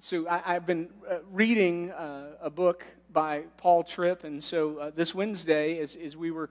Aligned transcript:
so 0.00 0.28
I, 0.28 0.54
have 0.54 0.66
been 0.66 0.88
uh, 1.08 1.18
reading 1.30 1.90
uh, 1.90 2.32
a 2.40 2.50
book 2.50 2.84
by 3.12 3.42
Paul 3.56 3.84
Tripp, 3.84 4.24
and 4.24 4.42
so 4.42 4.78
uh, 4.78 4.90
this 4.94 5.14
Wednesday, 5.14 5.78
as, 5.78 5.94
as 5.96 6.16
we 6.16 6.30
were 6.30 6.50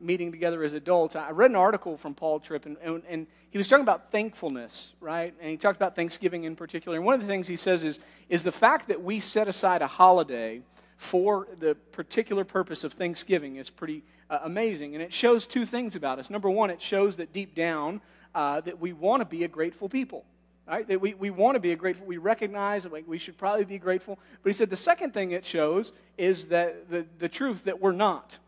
meeting 0.00 0.32
together 0.32 0.62
as 0.62 0.72
adults, 0.72 1.14
I 1.14 1.30
read 1.30 1.50
an 1.50 1.56
article 1.56 1.98
from 1.98 2.14
Paul 2.14 2.40
Tripp, 2.40 2.64
and, 2.64 2.78
and, 2.78 3.02
and, 3.08 3.26
he 3.50 3.58
was 3.58 3.68
talking 3.68 3.82
about 3.82 4.10
thankfulness, 4.10 4.92
right? 5.00 5.34
And 5.40 5.50
he 5.50 5.56
talked 5.56 5.76
about 5.76 5.96
Thanksgiving 5.96 6.44
in 6.44 6.54
particular. 6.54 6.96
And 6.96 7.06
one 7.06 7.14
of 7.14 7.20
the 7.20 7.26
things 7.26 7.48
he 7.48 7.56
says 7.56 7.82
is, 7.82 7.98
is 8.28 8.42
the 8.42 8.52
fact 8.52 8.88
that 8.88 9.02
we 9.02 9.20
set 9.20 9.48
aside 9.48 9.80
a 9.80 9.86
holiday 9.86 10.60
for 10.98 11.48
the 11.58 11.74
particular 11.92 12.44
purpose 12.44 12.84
of 12.84 12.92
Thanksgiving 12.92 13.56
is 13.56 13.70
pretty 13.70 14.02
uh, 14.28 14.40
amazing. 14.42 14.94
And 14.94 15.02
it 15.02 15.14
shows 15.14 15.46
two 15.46 15.64
things 15.64 15.96
about 15.96 16.18
us. 16.18 16.28
Number 16.28 16.50
one, 16.50 16.68
it 16.68 16.82
shows 16.82 17.16
that 17.16 17.32
deep 17.32 17.54
down 17.54 18.02
uh, 18.34 18.60
that 18.60 18.78
we 18.78 18.92
want 18.92 19.22
to 19.22 19.24
be 19.24 19.44
a 19.44 19.48
grateful 19.48 19.88
people. 19.88 20.26
Right? 20.68 20.86
That 20.86 21.00
we, 21.00 21.14
we 21.14 21.30
want 21.30 21.54
to 21.56 21.60
be 21.60 21.74
grateful. 21.76 22.06
We 22.06 22.18
recognize 22.18 22.82
that 22.82 23.08
we 23.08 23.18
should 23.18 23.38
probably 23.38 23.64
be 23.64 23.78
grateful. 23.78 24.18
But 24.42 24.50
he 24.50 24.52
said 24.52 24.68
the 24.68 24.76
second 24.76 25.14
thing 25.14 25.30
it 25.30 25.46
shows 25.46 25.92
is 26.18 26.46
that 26.48 26.90
the, 26.90 27.06
the 27.18 27.28
truth 27.28 27.64
that 27.64 27.80
we're 27.80 27.92
not. 27.92 28.38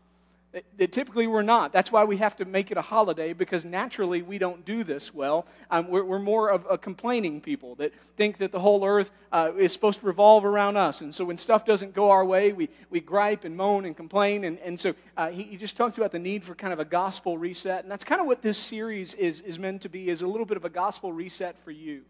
That, 0.51 0.65
that 0.79 0.91
typically 0.91 1.27
we're 1.27 1.43
not. 1.43 1.71
That's 1.71 1.93
why 1.93 2.03
we 2.03 2.17
have 2.17 2.35
to 2.37 2.45
make 2.45 2.71
it 2.71 2.77
a 2.77 2.81
holiday 2.81 3.31
because 3.31 3.63
naturally 3.63 4.21
we 4.21 4.37
don't 4.37 4.65
do 4.65 4.83
this 4.83 5.13
well. 5.13 5.45
Um, 5.69 5.87
we're, 5.87 6.03
we're, 6.03 6.19
more 6.19 6.49
of 6.49 6.67
a 6.69 6.77
complaining 6.77 7.39
people 7.39 7.75
that 7.75 7.93
think 8.17 8.37
that 8.39 8.51
the 8.51 8.59
whole 8.59 8.85
earth 8.85 9.11
uh, 9.31 9.51
is 9.57 9.71
supposed 9.71 10.01
to 10.01 10.05
revolve 10.05 10.43
around 10.43 10.75
us. 10.75 10.99
And 10.99 11.15
so 11.15 11.23
when 11.23 11.37
stuff 11.37 11.65
doesn't 11.65 11.93
go 11.93 12.11
our 12.11 12.25
way, 12.25 12.51
we, 12.51 12.67
we 12.89 12.99
gripe 12.99 13.45
and 13.45 13.55
moan 13.55 13.85
and 13.85 13.95
complain. 13.95 14.43
And, 14.43 14.59
and 14.59 14.77
so 14.77 14.93
uh, 15.15 15.29
he, 15.29 15.43
he 15.43 15.55
just 15.55 15.77
talks 15.77 15.97
about 15.97 16.11
the 16.11 16.19
need 16.19 16.43
for 16.43 16.53
kind 16.53 16.73
of 16.73 16.79
a 16.79 16.85
gospel 16.85 17.37
reset. 17.37 17.83
And 17.83 17.91
that's 17.91 18.03
kind 18.03 18.19
of 18.19 18.27
what 18.27 18.41
this 18.41 18.57
series 18.57 19.13
is, 19.13 19.39
is 19.41 19.57
meant 19.57 19.81
to 19.83 19.89
be, 19.89 20.09
is 20.09 20.21
a 20.21 20.27
little 20.27 20.45
bit 20.45 20.57
of 20.57 20.65
a 20.65 20.69
gospel 20.69 21.13
reset 21.13 21.57
for 21.63 21.71
you. 21.71 22.01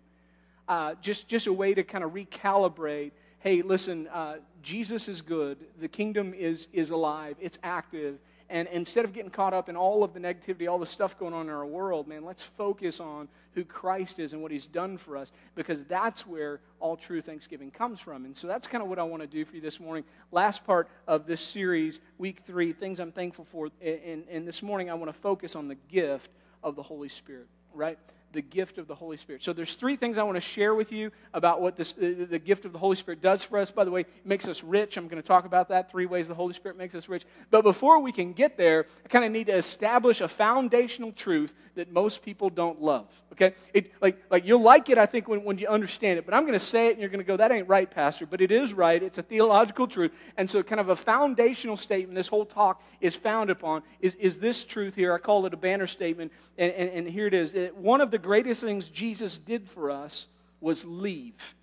Uh, 0.71 0.95
just, 1.01 1.27
just 1.27 1.47
a 1.47 1.51
way 1.53 1.73
to 1.73 1.83
kind 1.83 2.01
of 2.01 2.11
recalibrate 2.11 3.11
hey, 3.41 3.61
listen, 3.63 4.07
uh, 4.09 4.35
Jesus 4.61 5.07
is 5.07 5.19
good. 5.19 5.57
The 5.79 5.87
kingdom 5.87 6.33
is, 6.33 6.67
is 6.71 6.91
alive, 6.91 7.35
it's 7.41 7.57
active. 7.61 8.19
And 8.49 8.67
instead 8.71 9.03
of 9.03 9.11
getting 9.11 9.31
caught 9.31 9.53
up 9.53 9.67
in 9.67 9.75
all 9.75 10.03
of 10.03 10.13
the 10.13 10.19
negativity, 10.19 10.69
all 10.69 10.79
the 10.79 10.85
stuff 10.85 11.17
going 11.17 11.33
on 11.33 11.47
in 11.47 11.51
our 11.51 11.65
world, 11.65 12.07
man, 12.07 12.23
let's 12.23 12.43
focus 12.43 12.99
on 13.01 13.27
who 13.53 13.65
Christ 13.65 14.19
is 14.19 14.31
and 14.31 14.41
what 14.41 14.51
he's 14.51 14.65
done 14.65 14.97
for 14.97 15.17
us 15.17 15.33
because 15.55 15.83
that's 15.85 16.25
where 16.25 16.61
all 16.79 16.95
true 16.95 17.19
Thanksgiving 17.19 17.71
comes 17.71 17.99
from. 17.99 18.23
And 18.23 18.37
so 18.37 18.47
that's 18.47 18.67
kind 18.67 18.81
of 18.81 18.89
what 18.89 18.99
I 18.99 19.03
want 19.03 19.23
to 19.23 19.27
do 19.27 19.43
for 19.43 19.55
you 19.55 19.61
this 19.61 19.79
morning. 19.79 20.05
Last 20.31 20.65
part 20.65 20.87
of 21.07 21.25
this 21.25 21.41
series, 21.41 21.99
week 22.17 22.43
three, 22.45 22.71
things 22.71 22.99
I'm 22.99 23.11
thankful 23.11 23.43
for. 23.45 23.69
And, 23.81 24.23
and 24.29 24.47
this 24.47 24.61
morning 24.61 24.89
I 24.89 24.93
want 24.93 25.11
to 25.11 25.19
focus 25.19 25.55
on 25.55 25.67
the 25.67 25.75
gift 25.89 26.29
of 26.63 26.75
the 26.75 26.83
Holy 26.83 27.09
Spirit, 27.09 27.47
right? 27.73 27.97
The 28.33 28.41
gift 28.41 28.77
of 28.77 28.87
the 28.87 28.95
Holy 28.95 29.17
Spirit. 29.17 29.43
So 29.43 29.53
there's 29.53 29.75
three 29.75 29.95
things 29.95 30.17
I 30.17 30.23
want 30.23 30.35
to 30.35 30.41
share 30.41 30.73
with 30.73 30.91
you 30.91 31.11
about 31.33 31.61
what 31.61 31.75
this, 31.75 31.93
uh, 31.93 32.25
the 32.29 32.39
gift 32.39 32.65
of 32.65 32.73
the 32.73 32.79
Holy 32.79 32.95
Spirit 32.95 33.21
does 33.21 33.43
for 33.43 33.59
us. 33.59 33.71
By 33.71 33.83
the 33.83 33.91
way, 33.91 34.01
it 34.01 34.25
makes 34.25 34.47
us 34.47 34.63
rich. 34.63 34.97
I'm 34.97 35.07
going 35.07 35.21
to 35.21 35.27
talk 35.27 35.45
about 35.45 35.69
that. 35.69 35.91
Three 35.91 36.05
ways 36.05 36.27
the 36.27 36.33
Holy 36.33 36.53
Spirit 36.53 36.77
makes 36.77 36.95
us 36.95 37.09
rich. 37.09 37.25
But 37.49 37.63
before 37.63 37.99
we 37.99 38.11
can 38.11 38.33
get 38.33 38.57
there, 38.57 38.85
I 39.05 39.07
kind 39.07 39.25
of 39.25 39.31
need 39.31 39.47
to 39.47 39.55
establish 39.55 40.21
a 40.21 40.27
foundational 40.27 41.11
truth 41.11 41.53
that 41.75 41.91
most 41.91 42.21
people 42.21 42.49
don't 42.49 42.81
love. 42.81 43.07
Okay? 43.33 43.53
It, 43.73 43.91
like, 44.01 44.21
like 44.29 44.45
you'll 44.45 44.61
like 44.61 44.89
it, 44.89 44.97
I 44.97 45.05
think, 45.05 45.27
when, 45.27 45.43
when 45.43 45.57
you 45.57 45.67
understand 45.67 46.19
it. 46.19 46.25
But 46.25 46.33
I'm 46.33 46.43
going 46.43 46.53
to 46.53 46.59
say 46.59 46.87
it 46.87 46.91
and 46.91 46.99
you're 46.99 47.09
going 47.09 47.19
to 47.19 47.25
go, 47.25 47.37
that 47.37 47.51
ain't 47.51 47.67
right, 47.67 47.89
Pastor. 47.89 48.25
But 48.25 48.41
it 48.41 48.51
is 48.51 48.73
right. 48.73 49.01
It's 49.01 49.17
a 49.17 49.23
theological 49.23 49.87
truth. 49.87 50.11
And 50.37 50.49
so 50.49 50.61
kind 50.63 50.81
of 50.81 50.89
a 50.89 50.95
foundational 50.95 51.77
statement 51.77 52.15
this 52.15 52.27
whole 52.27 52.45
talk 52.45 52.83
is 52.99 53.15
founded 53.15 53.55
upon 53.55 53.83
is, 53.99 54.15
is 54.15 54.37
this 54.37 54.63
truth 54.63 54.95
here. 54.95 55.13
I 55.13 55.17
call 55.17 55.45
it 55.45 55.53
a 55.53 55.57
banner 55.57 55.87
statement. 55.87 56.31
And, 56.57 56.71
and, 56.73 56.89
and 56.89 57.07
here 57.07 57.27
it 57.27 57.33
is. 57.33 57.55
One 57.75 58.01
of 58.01 58.11
the 58.11 58.19
greatest 58.21 58.61
things 58.63 58.89
Jesus 58.89 59.37
did 59.37 59.67
for 59.67 59.91
us 59.91 60.27
was 60.59 60.85
leave. 60.85 61.55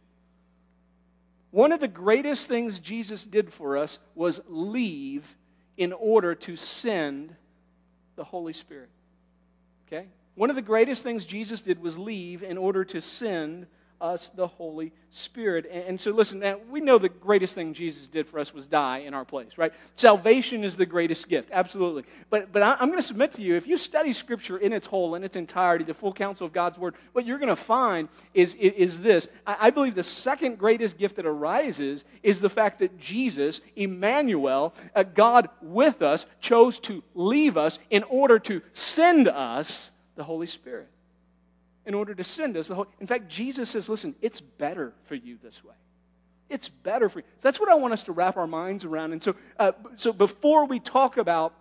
One 1.50 1.72
of 1.72 1.80
the 1.80 1.88
greatest 1.88 2.48
things 2.48 2.78
Jesus 2.78 3.24
did 3.24 3.52
for 3.52 3.76
us 3.76 3.98
was 4.14 4.40
leave 4.48 5.36
in 5.76 5.92
order 5.92 6.34
to 6.34 6.56
send 6.56 7.34
the 8.16 8.24
Holy 8.24 8.52
Spirit. 8.52 8.90
Okay? 9.86 10.08
One 10.34 10.50
of 10.50 10.56
the 10.56 10.62
greatest 10.62 11.02
things 11.02 11.24
Jesus 11.24 11.60
did 11.60 11.80
was 11.80 11.96
leave 11.96 12.42
in 12.42 12.58
order 12.58 12.84
to 12.84 13.00
send 13.00 13.66
us 14.00 14.30
the 14.30 14.46
Holy 14.46 14.92
Spirit. 15.10 15.66
And, 15.70 16.00
so, 16.00 16.10
listen, 16.10 16.44
we 16.70 16.80
know 16.80 16.98
the 16.98 17.08
greatest 17.08 17.54
thing 17.54 17.74
Jesus 17.74 18.08
did 18.08 18.26
for 18.26 18.38
us 18.38 18.52
was 18.52 18.68
die 18.68 18.98
in 18.98 19.14
our 19.14 19.24
place, 19.24 19.56
right? 19.56 19.72
Salvation 19.96 20.64
is 20.64 20.76
the 20.76 20.86
greatest 20.86 21.28
gift, 21.28 21.48
absolutely. 21.52 22.04
But, 22.30 22.52
but 22.52 22.62
I'm 22.62 22.88
going 22.88 22.98
to 22.98 23.02
submit 23.02 23.32
to 23.32 23.42
you 23.42 23.56
if 23.56 23.66
you 23.66 23.76
study 23.76 24.12
Scripture 24.12 24.58
in 24.58 24.72
its 24.72 24.86
whole, 24.86 25.14
in 25.14 25.24
its 25.24 25.36
entirety, 25.36 25.84
the 25.84 25.94
full 25.94 26.12
counsel 26.12 26.46
of 26.46 26.52
God's 26.52 26.78
Word, 26.78 26.94
what 27.12 27.26
you're 27.26 27.38
going 27.38 27.48
to 27.48 27.56
find 27.56 28.08
is, 28.34 28.54
is 28.54 29.00
this. 29.00 29.28
I 29.46 29.70
believe 29.70 29.94
the 29.94 30.02
second 30.02 30.58
greatest 30.58 30.98
gift 30.98 31.16
that 31.16 31.26
arises 31.26 32.04
is 32.22 32.40
the 32.40 32.50
fact 32.50 32.80
that 32.80 32.98
Jesus, 32.98 33.60
Emmanuel, 33.76 34.74
uh, 34.94 35.02
God 35.02 35.48
with 35.62 36.02
us, 36.02 36.26
chose 36.40 36.78
to 36.80 37.02
leave 37.14 37.56
us 37.56 37.78
in 37.90 38.02
order 38.04 38.38
to 38.40 38.62
send 38.72 39.28
us 39.28 39.90
the 40.16 40.24
Holy 40.24 40.46
Spirit 40.46 40.88
in 41.88 41.94
order 41.94 42.14
to 42.14 42.22
send 42.22 42.54
us 42.58 42.68
the 42.68 42.74
Holy. 42.74 42.88
In 43.00 43.06
fact, 43.06 43.28
Jesus 43.28 43.70
says, 43.70 43.88
listen, 43.88 44.14
it's 44.20 44.40
better 44.40 44.92
for 45.04 45.14
you 45.14 45.38
this 45.42 45.64
way. 45.64 45.74
It's 46.50 46.68
better 46.68 47.08
for 47.08 47.20
you. 47.20 47.24
So 47.38 47.48
that's 47.48 47.58
what 47.58 47.70
I 47.70 47.74
want 47.76 47.94
us 47.94 48.02
to 48.04 48.12
wrap 48.12 48.36
our 48.36 48.46
minds 48.46 48.84
around. 48.84 49.12
And 49.12 49.22
so, 49.22 49.34
uh, 49.58 49.72
so 49.96 50.12
before 50.12 50.66
we 50.66 50.80
talk 50.80 51.16
about 51.16 51.54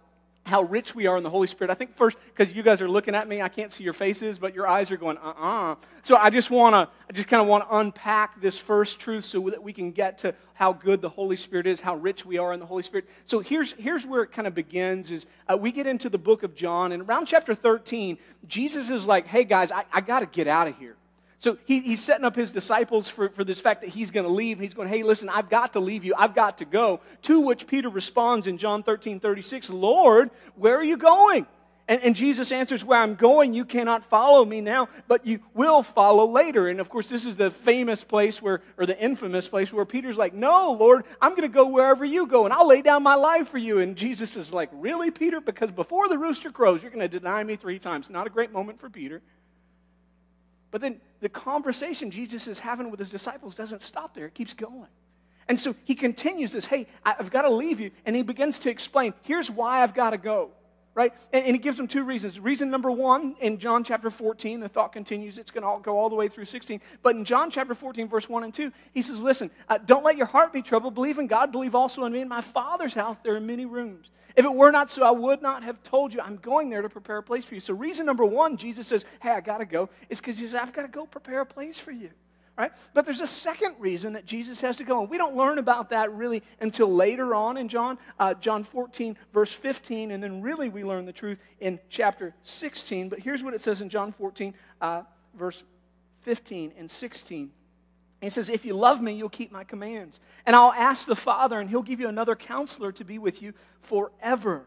how 0.47 0.63
rich 0.63 0.95
we 0.95 1.07
are 1.07 1.17
in 1.17 1.23
the 1.23 1.29
Holy 1.29 1.47
Spirit. 1.47 1.69
I 1.71 1.73
think 1.73 1.95
first, 1.95 2.17
because 2.35 2.53
you 2.53 2.63
guys 2.63 2.81
are 2.81 2.89
looking 2.89 3.13
at 3.15 3.27
me, 3.27 3.41
I 3.41 3.49
can't 3.49 3.71
see 3.71 3.83
your 3.83 3.93
faces, 3.93 4.39
but 4.39 4.55
your 4.55 4.67
eyes 4.67 4.91
are 4.91 4.97
going, 4.97 5.17
uh 5.17 5.33
uh-uh. 5.37 5.71
uh 5.71 5.75
So 6.03 6.15
I 6.15 6.29
just 6.29 6.49
want 6.49 6.73
to, 6.73 6.93
I 7.09 7.13
just 7.13 7.27
kind 7.27 7.41
of 7.41 7.47
want 7.47 7.67
to 7.67 7.77
unpack 7.77 8.39
this 8.41 8.57
first 8.57 8.99
truth 8.99 9.25
so 9.25 9.49
that 9.49 9.61
we 9.61 9.73
can 9.73 9.91
get 9.91 10.19
to 10.19 10.33
how 10.53 10.73
good 10.73 11.01
the 11.01 11.09
Holy 11.09 11.35
Spirit 11.35 11.67
is, 11.67 11.81
how 11.81 11.95
rich 11.95 12.25
we 12.25 12.37
are 12.37 12.53
in 12.53 12.59
the 12.59 12.65
Holy 12.65 12.83
Spirit. 12.83 13.07
So 13.25 13.39
here's, 13.39 13.73
here's 13.73 14.05
where 14.05 14.23
it 14.23 14.31
kind 14.31 14.47
of 14.47 14.55
begins 14.55 15.11
is 15.11 15.25
uh, 15.47 15.57
we 15.57 15.71
get 15.71 15.85
into 15.85 16.09
the 16.09 16.17
book 16.17 16.43
of 16.43 16.55
John, 16.55 16.91
and 16.91 17.03
around 17.03 17.25
chapter 17.27 17.53
13, 17.53 18.17
Jesus 18.47 18.89
is 18.89 19.05
like, 19.05 19.27
hey 19.27 19.43
guys, 19.43 19.71
I, 19.71 19.85
I 19.93 20.01
got 20.01 20.19
to 20.19 20.25
get 20.25 20.47
out 20.47 20.67
of 20.67 20.77
here. 20.77 20.95
So 21.39 21.57
he, 21.65 21.81
he's 21.81 22.01
setting 22.01 22.25
up 22.25 22.35
his 22.35 22.49
disciples 22.49 23.09
for, 23.09 23.29
for 23.29 23.43
this 23.43 23.59
fact 23.59 23.81
that 23.81 23.91
he's 23.91 24.09
going 24.09 24.25
to 24.25 24.31
leave. 24.31 24.59
He's 24.59 24.73
going, 24.73 24.89
hey, 24.89 25.03
listen, 25.03 25.29
I've 25.29 25.49
got 25.49 25.73
to 25.73 25.79
leave 25.79 26.03
you. 26.03 26.15
I've 26.17 26.33
got 26.33 26.57
to 26.59 26.65
go. 26.65 26.99
To 27.23 27.39
which 27.39 27.67
Peter 27.67 27.89
responds 27.89 28.47
in 28.47 28.57
John 28.57 28.81
13, 28.81 29.19
36, 29.19 29.69
Lord, 29.69 30.31
where 30.55 30.75
are 30.75 30.83
you 30.83 30.97
going? 30.97 31.45
And, 31.89 32.01
and, 32.01 32.15
Jesus 32.17 32.51
answers, 32.51 32.83
Where 32.83 32.99
I'm 32.99 33.15
going, 33.15 33.53
you 33.53 33.63
cannot 33.63 34.03
follow 34.03 34.43
me 34.43 34.59
now, 34.59 34.89
but 35.07 35.25
you 35.25 35.39
will 35.53 35.81
follow 35.81 36.25
later. 36.25 36.67
And 36.67 36.81
of 36.81 36.89
course, 36.89 37.07
this 37.07 37.25
is 37.25 37.37
the 37.37 37.49
famous 37.49 38.03
place 38.03 38.41
where, 38.41 38.61
or 38.77 38.85
the 38.85 38.99
infamous 38.99 39.47
place 39.47 39.71
where 39.71 39.85
Peter's 39.85 40.17
like, 40.17 40.33
No, 40.33 40.73
Lord, 40.73 41.05
I'm 41.21 41.29
going 41.29 41.43
to 41.43 41.47
go 41.47 41.67
wherever 41.67 42.03
you 42.03 42.27
go, 42.27 42.43
and 42.43 42.53
I'll 42.53 42.67
lay 42.67 42.81
down 42.81 43.03
my 43.03 43.15
life 43.15 43.47
for 43.47 43.57
you. 43.57 43.79
And 43.79 43.95
Jesus 43.95 44.35
is 44.35 44.51
like, 44.51 44.69
Really, 44.73 45.11
Peter? 45.11 45.39
Because 45.39 45.71
before 45.71 46.09
the 46.09 46.17
rooster 46.17 46.51
crows, 46.51 46.81
you're 46.81 46.91
going 46.91 47.09
to 47.09 47.19
deny 47.19 47.41
me 47.41 47.55
three 47.55 47.79
times. 47.79 48.09
Not 48.09 48.27
a 48.27 48.31
great 48.31 48.51
moment 48.51 48.81
for 48.81 48.89
Peter. 48.89 49.21
But 50.71 50.81
then 50.81 50.99
the 51.19 51.29
conversation 51.29 52.11
Jesus 52.11 52.47
is 52.47 52.59
having 52.59 52.91
with 52.91 52.99
his 52.99 53.09
disciples 53.09 53.55
doesn't 53.55 53.81
stop 53.81 54.13
there, 54.13 54.25
it 54.25 54.33
keeps 54.33 54.53
going. 54.53 54.87
And 55.47 55.59
so 55.59 55.75
he 55.85 55.95
continues 55.95 56.51
this 56.51 56.65
hey, 56.65 56.87
I've 57.05 57.31
got 57.31 57.43
to 57.43 57.49
leave 57.49 57.79
you. 57.79 57.91
And 58.05 58.15
he 58.15 58.21
begins 58.21 58.59
to 58.59 58.69
explain 58.69 59.13
here's 59.23 59.49
why 59.49 59.81
I've 59.81 59.93
got 59.93 60.11
to 60.11 60.17
go. 60.17 60.51
Right? 60.97 61.13
And, 61.31 61.45
and 61.45 61.55
he 61.55 61.59
gives 61.59 61.77
them 61.77 61.87
two 61.87 62.03
reasons. 62.03 62.39
Reason 62.39 62.71
number 62.71 62.89
one, 62.89 63.35
in 63.39 63.59
John 63.59 63.83
chapter 63.83 64.09
14, 64.09 64.61
the 64.61 64.67
thought 64.67 64.91
continues, 64.91 65.37
it's 65.37 65.51
going 65.51 65.61
to 65.61 65.79
go 65.83 65.95
all 65.95 66.09
the 66.09 66.15
way 66.15 66.27
through 66.27 66.45
16. 66.45 66.81
But 67.03 67.15
in 67.15 67.23
John 67.23 67.51
chapter 67.51 67.75
14, 67.75 68.07
verse 68.07 68.27
1 68.27 68.43
and 68.43 68.51
2, 68.51 68.71
he 68.95 69.03
says, 69.03 69.21
Listen, 69.21 69.51
uh, 69.69 69.77
don't 69.77 70.03
let 70.03 70.17
your 70.17 70.25
heart 70.25 70.51
be 70.51 70.63
troubled. 70.63 70.95
Believe 70.95 71.19
in 71.19 71.27
God, 71.27 71.51
believe 71.51 71.75
also 71.75 72.03
in 72.05 72.13
me. 72.13 72.21
In 72.21 72.27
my 72.27 72.41
Father's 72.41 72.95
house, 72.95 73.19
there 73.23 73.35
are 73.35 73.39
many 73.39 73.65
rooms. 73.67 74.09
If 74.35 74.43
it 74.43 74.51
were 74.51 74.71
not 74.71 74.89
so, 74.89 75.03
I 75.03 75.11
would 75.11 75.43
not 75.43 75.61
have 75.61 75.83
told 75.83 76.15
you. 76.15 76.19
I'm 76.19 76.37
going 76.37 76.71
there 76.71 76.81
to 76.81 76.89
prepare 76.89 77.17
a 77.17 77.23
place 77.23 77.45
for 77.45 77.53
you. 77.53 77.61
So, 77.61 77.75
reason 77.75 78.07
number 78.07 78.25
one, 78.25 78.57
Jesus 78.57 78.87
says, 78.87 79.05
Hey, 79.21 79.29
I 79.29 79.41
got 79.41 79.59
to 79.59 79.65
go, 79.65 79.89
is 80.09 80.19
because 80.19 80.39
he 80.39 80.47
says, 80.47 80.55
I've 80.55 80.73
got 80.73 80.81
to 80.81 80.87
go 80.87 81.05
prepare 81.05 81.41
a 81.41 81.45
place 81.45 81.77
for 81.77 81.91
you. 81.91 82.09
Right? 82.57 82.71
But 82.95 83.05
there's 83.05 83.21
a 83.21 83.27
second 83.27 83.75
reason 83.77 84.13
that 84.13 84.25
Jesus 84.25 84.61
has 84.61 84.77
to 84.77 84.83
go. 84.83 85.01
And 85.01 85.09
we 85.09 85.19
don't 85.19 85.35
learn 85.35 85.59
about 85.59 85.91
that 85.91 86.11
really 86.11 86.41
until 86.59 86.91
later 86.91 87.35
on 87.35 87.55
in 87.55 87.67
John, 87.67 87.99
uh, 88.19 88.33
John 88.33 88.63
14, 88.63 89.15
verse 89.31 89.53
15. 89.53 90.09
And 90.09 90.23
then 90.23 90.41
really 90.41 90.67
we 90.67 90.83
learn 90.83 91.05
the 91.05 91.13
truth 91.13 91.37
in 91.59 91.79
chapter 91.87 92.33
16. 92.41 93.09
But 93.09 93.19
here's 93.19 93.43
what 93.43 93.53
it 93.53 93.61
says 93.61 93.81
in 93.81 93.89
John 93.89 94.11
14, 94.11 94.55
uh, 94.81 95.03
verse 95.35 95.63
15 96.21 96.73
and 96.79 96.89
16. 96.89 97.51
He 98.21 98.29
says, 98.29 98.49
If 98.49 98.65
you 98.65 98.73
love 98.73 99.01
me, 99.01 99.13
you'll 99.13 99.29
keep 99.29 99.51
my 99.51 99.63
commands. 99.63 100.19
And 100.45 100.55
I'll 100.55 100.73
ask 100.73 101.05
the 101.05 101.15
Father, 101.15 101.59
and 101.59 101.69
he'll 101.69 101.83
give 101.83 101.99
you 101.99 102.07
another 102.07 102.35
counselor 102.35 102.91
to 102.93 103.05
be 103.05 103.19
with 103.19 103.41
you 103.41 103.53
forever. 103.81 104.65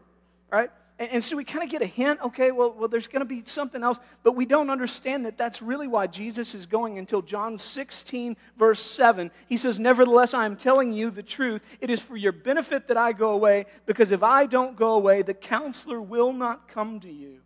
Right? 0.49 0.71
And, 1.01 1.09
and 1.13 1.23
so 1.23 1.35
we 1.35 1.43
kind 1.43 1.63
of 1.63 1.69
get 1.71 1.81
a 1.81 1.87
hint, 1.87 2.19
okay, 2.21 2.51
well, 2.51 2.75
well 2.77 2.87
there's 2.87 3.07
going 3.07 3.21
to 3.21 3.25
be 3.25 3.41
something 3.45 3.81
else, 3.81 3.99
but 4.21 4.33
we 4.33 4.45
don't 4.45 4.69
understand 4.69 5.25
that 5.25 5.35
that's 5.35 5.59
really 5.59 5.87
why 5.87 6.05
Jesus 6.05 6.53
is 6.53 6.67
going 6.67 6.99
until 6.99 7.23
John 7.23 7.57
16, 7.57 8.37
verse 8.55 8.79
7. 8.79 9.31
He 9.49 9.57
says, 9.57 9.79
Nevertheless, 9.79 10.35
I 10.35 10.45
am 10.45 10.55
telling 10.55 10.93
you 10.93 11.09
the 11.09 11.23
truth. 11.23 11.65
It 11.81 11.89
is 11.89 11.99
for 11.99 12.15
your 12.15 12.31
benefit 12.31 12.87
that 12.89 12.97
I 12.97 13.13
go 13.13 13.31
away, 13.31 13.65
because 13.87 14.11
if 14.11 14.21
I 14.21 14.45
don't 14.45 14.75
go 14.75 14.93
away, 14.93 15.23
the 15.23 15.33
counselor 15.33 15.99
will 15.99 16.33
not 16.33 16.67
come 16.67 16.99
to 16.99 17.11
you. 17.11 17.39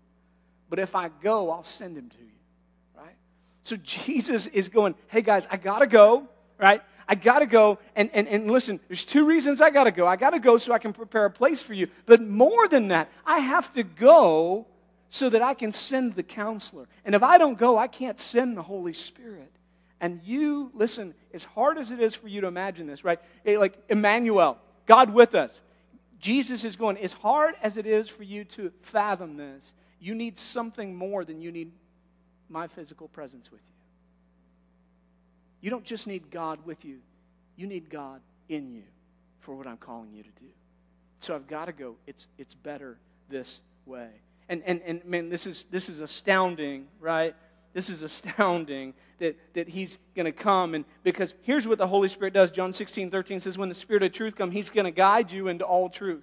But 0.69 0.80
if 0.80 0.94
I 0.94 1.07
go, 1.07 1.50
I'll 1.50 1.63
send 1.63 1.98
him 1.98 2.10
to 2.10 2.18
you. 2.18 2.31
Right? 2.98 3.16
So 3.63 3.78
Jesus 3.78 4.48
is 4.48 4.68
going, 4.68 4.96
hey 5.07 5.22
guys, 5.22 5.48
I 5.50 5.56
got 5.56 5.80
to 5.80 5.88
go. 5.88 6.28
right? 6.57 6.81
I 7.07 7.16
got 7.16 7.40
to 7.40 7.46
go. 7.46 7.80
And, 7.96 8.10
and, 8.13 8.28
and 8.28 8.50
listen, 8.50 8.80
there's 8.88 9.06
two 9.06 9.25
reasons 9.25 9.62
I 9.62 9.69
got 9.69 9.86
to 9.86 9.92
go. 9.92 10.07
I 10.07 10.16
got 10.16 10.31
to 10.31 10.40
go 10.40 10.57
so 10.57 10.74
I 10.74 10.80
can 10.80 10.94
prepare 10.94 11.25
a 11.25 11.31
place 11.31 11.62
for 11.62 11.74
you. 11.74 11.88
But 12.06 12.22
more 12.22 12.68
than 12.68 12.90
that, 12.90 13.12
I 13.25 13.40
have 13.40 13.72
to 13.74 13.84
go 13.84 14.68
so 15.10 15.30
that 15.30 15.42
I 15.42 15.54
can 15.54 15.72
send 15.72 16.13
the 16.13 16.24
counselor. 16.24 16.88
And 17.04 17.16
if 17.16 17.24
I 17.24 17.38
don't 17.38 17.57
go, 17.57 17.78
I 17.78 17.88
can't 17.88 18.19
send 18.19 18.57
the 18.57 18.63
Holy 18.63 18.94
Spirit. 18.94 19.52
And 20.02 20.22
you, 20.24 20.72
listen, 20.74 21.13
as 21.34 21.44
hard 21.44 21.78
as 21.78 21.92
it 21.92 22.00
is 22.00 22.13
for 22.13 22.28
you 22.28 22.42
to 22.42 22.48
imagine 22.48 22.88
this, 22.88 23.04
right? 23.04 23.19
Eh, 23.46 23.57
like 23.57 23.78
Emmanuel, 23.90 24.57
God 24.86 25.13
with 25.13 25.36
us. 25.36 25.62
Jesus 26.19 26.63
is 26.63 26.75
going, 26.75 26.98
as 26.98 27.13
hard 27.13 27.56
as 27.62 27.78
it 27.78 27.86
is 27.86 28.10
for 28.10 28.24
you 28.24 28.44
to 28.46 28.72
fathom 28.81 29.38
this, 29.38 29.74
you 30.00 30.16
need 30.16 30.38
something 30.38 30.96
more 30.96 31.24
than 31.24 31.42
you 31.42 31.52
need 31.52 31.72
my 32.50 32.68
physical 32.68 33.07
presence 33.07 33.52
with 33.52 33.62
you. 33.62 33.75
You 35.66 35.72
don't 35.72 35.84
just 35.84 36.06
need 36.06 36.30
God 36.30 36.60
with 36.64 36.86
you, 36.86 37.00
you 37.56 37.66
need 37.66 37.90
God 37.90 38.22
in 38.50 38.72
you 38.72 38.84
for 39.40 39.56
what 39.56 39.66
I'm 39.66 39.78
calling 39.78 40.14
you 40.14 40.22
to 40.22 40.30
do. 40.30 40.46
So 41.18 41.34
I've 41.34 41.48
got 41.48 41.66
to 41.66 41.72
go. 41.72 41.96
It's, 42.06 42.28
it's 42.38 42.54
better 42.54 43.00
this 43.30 43.62
way. 43.88 44.10
And, 44.48 44.62
and, 44.68 44.80
and 44.86 45.04
man, 45.06 45.30
this 45.30 45.48
is, 45.48 45.66
this 45.72 45.90
is 45.90 46.02
astounding, 46.02 46.86
right? 47.00 47.36
This 47.74 47.90
is 47.90 48.04
astounding 48.04 48.94
that, 49.18 49.40
that 49.56 49.68
he's 49.68 49.98
going 50.16 50.28
to 50.28 50.32
come. 50.32 50.76
And 50.76 50.86
because 51.02 51.34
here's 51.42 51.68
what 51.68 51.80
the 51.80 51.88
Holy 51.88 52.10
Spirit 52.10 52.36
does 52.36 52.52
John 52.52 52.72
16, 52.72 53.10
13 53.10 53.40
says, 53.40 53.58
When 53.58 53.68
the 53.68 53.74
Spirit 53.74 54.04
of 54.04 54.12
truth 54.12 54.36
comes, 54.36 54.54
he's 54.54 54.70
going 54.70 54.86
to 54.86 54.92
guide 54.92 55.32
you 55.32 55.48
into 55.48 55.66
all 55.66 55.90
truth. 55.90 56.22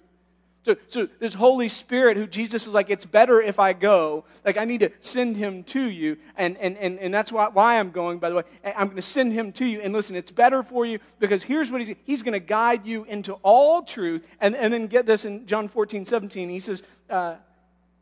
So, 0.65 0.75
so 0.87 1.09
this 1.19 1.33
Holy 1.33 1.67
Spirit, 1.67 2.15
who 2.15 2.25
Jesus 2.25 2.67
is 2.67 2.73
like, 2.73 2.89
it's 2.89 3.05
better 3.05 3.41
if 3.41 3.59
I 3.59 3.73
go. 3.73 4.23
Like, 4.45 4.57
I 4.57 4.63
need 4.63 4.79
to 4.79 4.91
send 5.01 5.35
him 5.35 5.63
to 5.65 5.83
you. 5.83 6.17
And, 6.37 6.57
and, 6.57 6.77
and, 6.77 6.97
and 6.99 7.13
that's 7.13 7.31
why, 7.31 7.49
why 7.49 7.79
I'm 7.79 7.91
going, 7.91 8.19
by 8.19 8.29
the 8.29 8.35
way. 8.35 8.43
I'm 8.63 8.87
going 8.87 8.95
to 8.95 9.01
send 9.01 9.33
him 9.33 9.51
to 9.53 9.65
you. 9.65 9.81
And 9.81 9.93
listen, 9.93 10.15
it's 10.15 10.31
better 10.31 10.63
for 10.63 10.85
you 10.85 10.99
because 11.19 11.43
here's 11.43 11.71
what 11.71 11.81
he's 11.81 11.95
He's 12.05 12.23
going 12.23 12.33
to 12.33 12.39
guide 12.39 12.85
you 12.85 13.03
into 13.03 13.33
all 13.43 13.83
truth. 13.83 14.25
And, 14.39 14.55
and 14.55 14.73
then 14.73 14.87
get 14.87 15.05
this 15.05 15.25
in 15.25 15.45
John 15.47 15.67
14, 15.67 16.05
17. 16.05 16.49
He 16.49 16.59
says, 16.61 16.81
uh, 17.09 17.35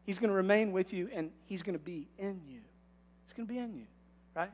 He's 0.04 0.20
going 0.20 0.30
to 0.30 0.36
remain 0.36 0.72
with 0.72 0.94
you 0.94 1.10
and 1.14 1.32
he's 1.46 1.64
going 1.64 1.78
to 1.78 1.84
be 1.84 2.08
in 2.18 2.42
you. 2.48 2.60
He's 3.26 3.34
going 3.34 3.48
to 3.48 3.54
be 3.54 3.60
in 3.60 3.74
you, 3.74 3.86
right? 4.36 4.52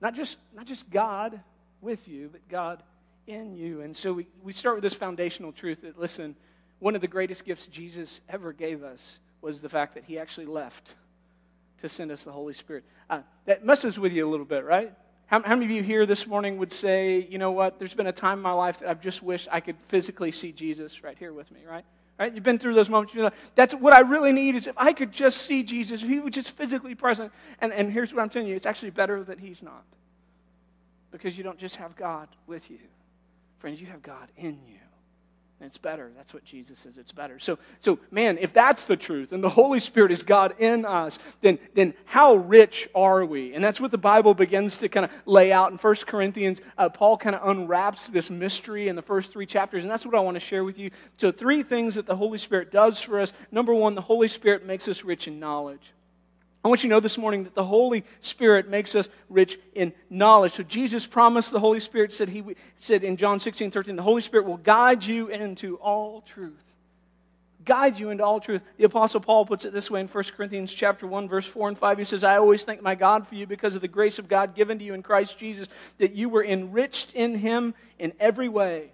Not 0.00 0.14
just, 0.14 0.38
not 0.54 0.66
just 0.66 0.90
God 0.90 1.40
with 1.80 2.06
you, 2.06 2.28
but 2.30 2.46
God 2.48 2.82
in 3.26 3.54
you. 3.56 3.80
And 3.80 3.96
so 3.96 4.12
we, 4.12 4.26
we 4.42 4.52
start 4.52 4.76
with 4.76 4.84
this 4.84 4.94
foundational 4.94 5.52
truth 5.52 5.82
that, 5.82 5.98
listen, 5.98 6.36
one 6.78 6.94
of 6.94 7.00
the 7.00 7.08
greatest 7.08 7.44
gifts 7.44 7.66
Jesus 7.66 8.20
ever 8.28 8.52
gave 8.52 8.82
us 8.82 9.18
was 9.40 9.60
the 9.60 9.68
fact 9.68 9.94
that 9.94 10.04
he 10.04 10.18
actually 10.18 10.46
left 10.46 10.94
to 11.78 11.88
send 11.88 12.10
us 12.10 12.24
the 12.24 12.32
Holy 12.32 12.54
Spirit. 12.54 12.84
Uh, 13.10 13.20
that 13.46 13.64
messes 13.64 13.98
with 13.98 14.12
you 14.12 14.26
a 14.26 14.30
little 14.30 14.46
bit, 14.46 14.64
right? 14.64 14.92
How, 15.26 15.42
how, 15.42 15.54
many 15.54 15.66
of 15.66 15.70
you 15.70 15.82
here 15.82 16.06
this 16.06 16.26
morning 16.26 16.58
would 16.58 16.72
say, 16.72 17.26
you 17.30 17.38
know 17.38 17.52
what, 17.52 17.78
there's 17.78 17.94
been 17.94 18.06
a 18.06 18.12
time 18.12 18.38
in 18.38 18.42
my 18.42 18.52
life 18.52 18.80
that 18.80 18.88
I've 18.88 19.00
just 19.00 19.22
wished 19.22 19.48
I 19.50 19.60
could 19.60 19.76
physically 19.88 20.32
see 20.32 20.52
Jesus 20.52 21.02
right 21.02 21.16
here 21.18 21.32
with 21.32 21.50
me, 21.50 21.60
right? 21.68 21.84
Right? 22.18 22.32
You've 22.32 22.44
been 22.44 22.58
through 22.58 22.74
those 22.74 22.88
moments. 22.88 23.12
You're 23.14 23.24
like, 23.24 23.34
that's 23.54 23.74
what 23.74 23.92
I 23.92 24.00
really 24.00 24.32
need 24.32 24.54
is 24.54 24.66
if 24.66 24.78
I 24.78 24.92
could 24.92 25.10
just 25.10 25.42
see 25.42 25.62
Jesus, 25.62 26.02
if 26.02 26.08
he 26.08 26.20
was 26.20 26.32
just 26.32 26.50
physically 26.52 26.94
present. 26.94 27.32
And, 27.60 27.72
and 27.72 27.90
here's 27.90 28.14
what 28.14 28.22
I'm 28.22 28.28
telling 28.28 28.48
you 28.48 28.54
it's 28.54 28.66
actually 28.66 28.90
better 28.90 29.24
that 29.24 29.40
he's 29.40 29.62
not. 29.62 29.84
Because 31.10 31.36
you 31.36 31.42
don't 31.42 31.58
just 31.58 31.76
have 31.76 31.96
God 31.96 32.28
with 32.46 32.70
you. 32.70 32.78
Friends, 33.58 33.80
you 33.80 33.88
have 33.88 34.02
God 34.02 34.28
in 34.36 34.58
you. 34.68 34.78
It's 35.60 35.78
better. 35.78 36.10
That's 36.16 36.34
what 36.34 36.44
Jesus 36.44 36.78
says. 36.78 36.98
It's 36.98 37.12
better. 37.12 37.38
So, 37.38 37.58
so 37.78 37.98
man, 38.10 38.38
if 38.38 38.52
that's 38.52 38.84
the 38.84 38.96
truth, 38.96 39.32
and 39.32 39.42
the 39.42 39.48
Holy 39.48 39.80
Spirit 39.80 40.12
is 40.12 40.22
God 40.22 40.54
in 40.58 40.84
us, 40.84 41.18
then, 41.40 41.58
then 41.74 41.94
how 42.04 42.34
rich 42.34 42.88
are 42.94 43.24
we? 43.24 43.54
And 43.54 43.64
that's 43.64 43.80
what 43.80 43.90
the 43.90 43.98
Bible 43.98 44.34
begins 44.34 44.76
to 44.78 44.88
kind 44.88 45.04
of 45.04 45.12
lay 45.26 45.52
out 45.52 45.70
in 45.70 45.78
1 45.78 45.94
Corinthians. 46.06 46.60
Uh, 46.76 46.88
Paul 46.88 47.16
kind 47.16 47.34
of 47.34 47.48
unwraps 47.48 48.08
this 48.08 48.30
mystery 48.30 48.88
in 48.88 48.96
the 48.96 49.02
first 49.02 49.30
three 49.32 49.46
chapters, 49.46 49.84
and 49.84 49.90
that's 49.90 50.04
what 50.04 50.14
I 50.14 50.20
want 50.20 50.34
to 50.34 50.40
share 50.40 50.64
with 50.64 50.78
you. 50.78 50.90
So, 51.16 51.32
three 51.32 51.62
things 51.62 51.94
that 51.94 52.06
the 52.06 52.16
Holy 52.16 52.38
Spirit 52.38 52.70
does 52.70 53.00
for 53.00 53.18
us. 53.20 53.32
Number 53.50 53.72
one, 53.72 53.94
the 53.94 54.02
Holy 54.02 54.28
Spirit 54.28 54.66
makes 54.66 54.86
us 54.88 55.02
rich 55.02 55.28
in 55.28 55.40
knowledge. 55.40 55.92
I 56.64 56.68
want 56.68 56.82
you 56.82 56.88
to 56.88 56.94
know 56.94 57.00
this 57.00 57.18
morning 57.18 57.44
that 57.44 57.54
the 57.54 57.64
Holy 57.64 58.04
Spirit 58.20 58.70
makes 58.70 58.94
us 58.94 59.10
rich 59.28 59.58
in 59.74 59.92
knowledge. 60.08 60.52
So 60.52 60.62
Jesus 60.62 61.06
promised 61.06 61.50
the 61.50 61.60
Holy 61.60 61.78
Spirit, 61.78 62.14
said 62.14 62.30
he 62.30 62.42
said 62.76 63.04
in 63.04 63.18
John 63.18 63.38
16, 63.38 63.70
13, 63.70 63.96
the 63.96 64.02
Holy 64.02 64.22
Spirit 64.22 64.46
will 64.46 64.56
guide 64.56 65.04
you 65.04 65.28
into 65.28 65.76
all 65.76 66.22
truth. 66.22 66.64
Guide 67.66 67.98
you 67.98 68.08
into 68.08 68.24
all 68.24 68.40
truth. 68.40 68.62
The 68.78 68.84
Apostle 68.84 69.20
Paul 69.20 69.44
puts 69.44 69.66
it 69.66 69.74
this 69.74 69.90
way 69.90 70.00
in 70.00 70.08
1 70.08 70.24
Corinthians 70.36 70.72
chapter 70.72 71.06
1, 71.06 71.28
verse 71.28 71.46
4 71.46 71.68
and 71.68 71.78
5. 71.78 71.98
He 71.98 72.04
says, 72.04 72.24
I 72.24 72.38
always 72.38 72.64
thank 72.64 72.80
my 72.80 72.94
God 72.94 73.28
for 73.28 73.34
you 73.34 73.46
because 73.46 73.74
of 73.74 73.82
the 73.82 73.88
grace 73.88 74.18
of 74.18 74.28
God 74.28 74.54
given 74.54 74.78
to 74.78 74.84
you 74.84 74.94
in 74.94 75.02
Christ 75.02 75.38
Jesus, 75.38 75.68
that 75.98 76.14
you 76.14 76.30
were 76.30 76.44
enriched 76.44 77.12
in 77.12 77.34
him 77.34 77.74
in 77.98 78.14
every 78.18 78.48
way 78.48 78.90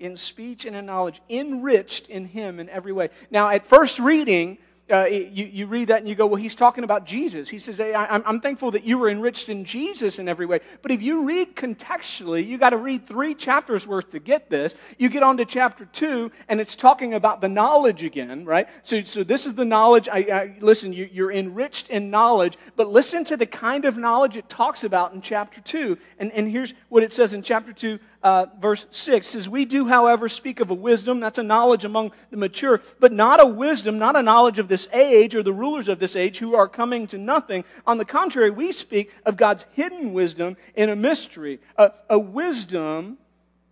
in 0.00 0.16
speech 0.16 0.66
and 0.66 0.74
in 0.74 0.86
knowledge, 0.86 1.20
enriched 1.30 2.08
in 2.08 2.26
him 2.26 2.60
in 2.60 2.68
every 2.68 2.92
way. 2.92 3.10
Now, 3.30 3.48
at 3.48 3.66
first 3.66 3.98
reading, 3.98 4.58
uh, 4.90 5.06
you, 5.06 5.46
you 5.46 5.66
read 5.66 5.88
that 5.88 6.00
and 6.00 6.08
you 6.08 6.14
go, 6.14 6.26
well, 6.26 6.36
he's 6.36 6.54
talking 6.54 6.84
about 6.84 7.06
Jesus. 7.06 7.48
He 7.48 7.58
says, 7.58 7.78
hey, 7.78 7.94
I'm, 7.94 8.22
I'm 8.26 8.40
thankful 8.40 8.70
that 8.72 8.84
you 8.84 8.98
were 8.98 9.08
enriched 9.08 9.48
in 9.48 9.64
Jesus 9.64 10.18
in 10.18 10.28
every 10.28 10.44
way. 10.44 10.60
But 10.82 10.90
if 10.90 11.00
you 11.00 11.24
read 11.24 11.56
contextually, 11.56 12.46
you 12.46 12.58
got 12.58 12.70
to 12.70 12.76
read 12.76 13.06
three 13.06 13.34
chapters 13.34 13.86
worth 13.86 14.10
to 14.10 14.18
get 14.18 14.50
this. 14.50 14.74
You 14.98 15.08
get 15.08 15.22
on 15.22 15.38
to 15.38 15.46
chapter 15.46 15.86
two, 15.86 16.30
and 16.48 16.60
it's 16.60 16.76
talking 16.76 17.14
about 17.14 17.40
the 17.40 17.48
knowledge 17.48 18.02
again, 18.02 18.44
right? 18.44 18.68
So, 18.82 19.02
so 19.04 19.24
this 19.24 19.46
is 19.46 19.54
the 19.54 19.64
knowledge. 19.64 20.06
I, 20.08 20.18
I 20.18 20.56
listen, 20.60 20.92
you, 20.92 21.08
you're 21.10 21.32
enriched 21.32 21.88
in 21.88 22.10
knowledge, 22.10 22.58
but 22.76 22.88
listen 22.88 23.24
to 23.24 23.38
the 23.38 23.46
kind 23.46 23.86
of 23.86 23.96
knowledge 23.96 24.36
it 24.36 24.50
talks 24.50 24.84
about 24.84 25.14
in 25.14 25.22
chapter 25.22 25.62
two. 25.62 25.96
And, 26.18 26.30
and 26.32 26.50
here's 26.50 26.74
what 26.90 27.02
it 27.02 27.12
says 27.12 27.32
in 27.32 27.42
chapter 27.42 27.72
two, 27.72 28.00
uh, 28.24 28.46
verse 28.58 28.86
6 28.90 29.26
says, 29.26 29.48
We 29.48 29.66
do, 29.66 29.86
however, 29.86 30.30
speak 30.30 30.60
of 30.60 30.70
a 30.70 30.74
wisdom, 30.74 31.20
that's 31.20 31.38
a 31.38 31.42
knowledge 31.42 31.84
among 31.84 32.12
the 32.30 32.38
mature, 32.38 32.80
but 32.98 33.12
not 33.12 33.42
a 33.42 33.46
wisdom, 33.46 33.98
not 33.98 34.16
a 34.16 34.22
knowledge 34.22 34.58
of 34.58 34.66
this 34.74 34.88
age 34.92 35.36
or 35.36 35.42
the 35.44 35.52
rulers 35.52 35.86
of 35.86 36.00
this 36.00 36.16
age 36.16 36.38
who 36.38 36.56
are 36.56 36.66
coming 36.66 37.06
to 37.06 37.16
nothing. 37.16 37.62
On 37.86 37.96
the 37.96 38.04
contrary, 38.04 38.50
we 38.50 38.72
speak 38.72 39.12
of 39.24 39.36
God's 39.36 39.66
hidden 39.70 40.12
wisdom 40.12 40.56
in 40.74 40.90
a 40.90 40.96
mystery, 40.96 41.60
a, 41.76 41.92
a 42.10 42.18
wisdom 42.18 43.16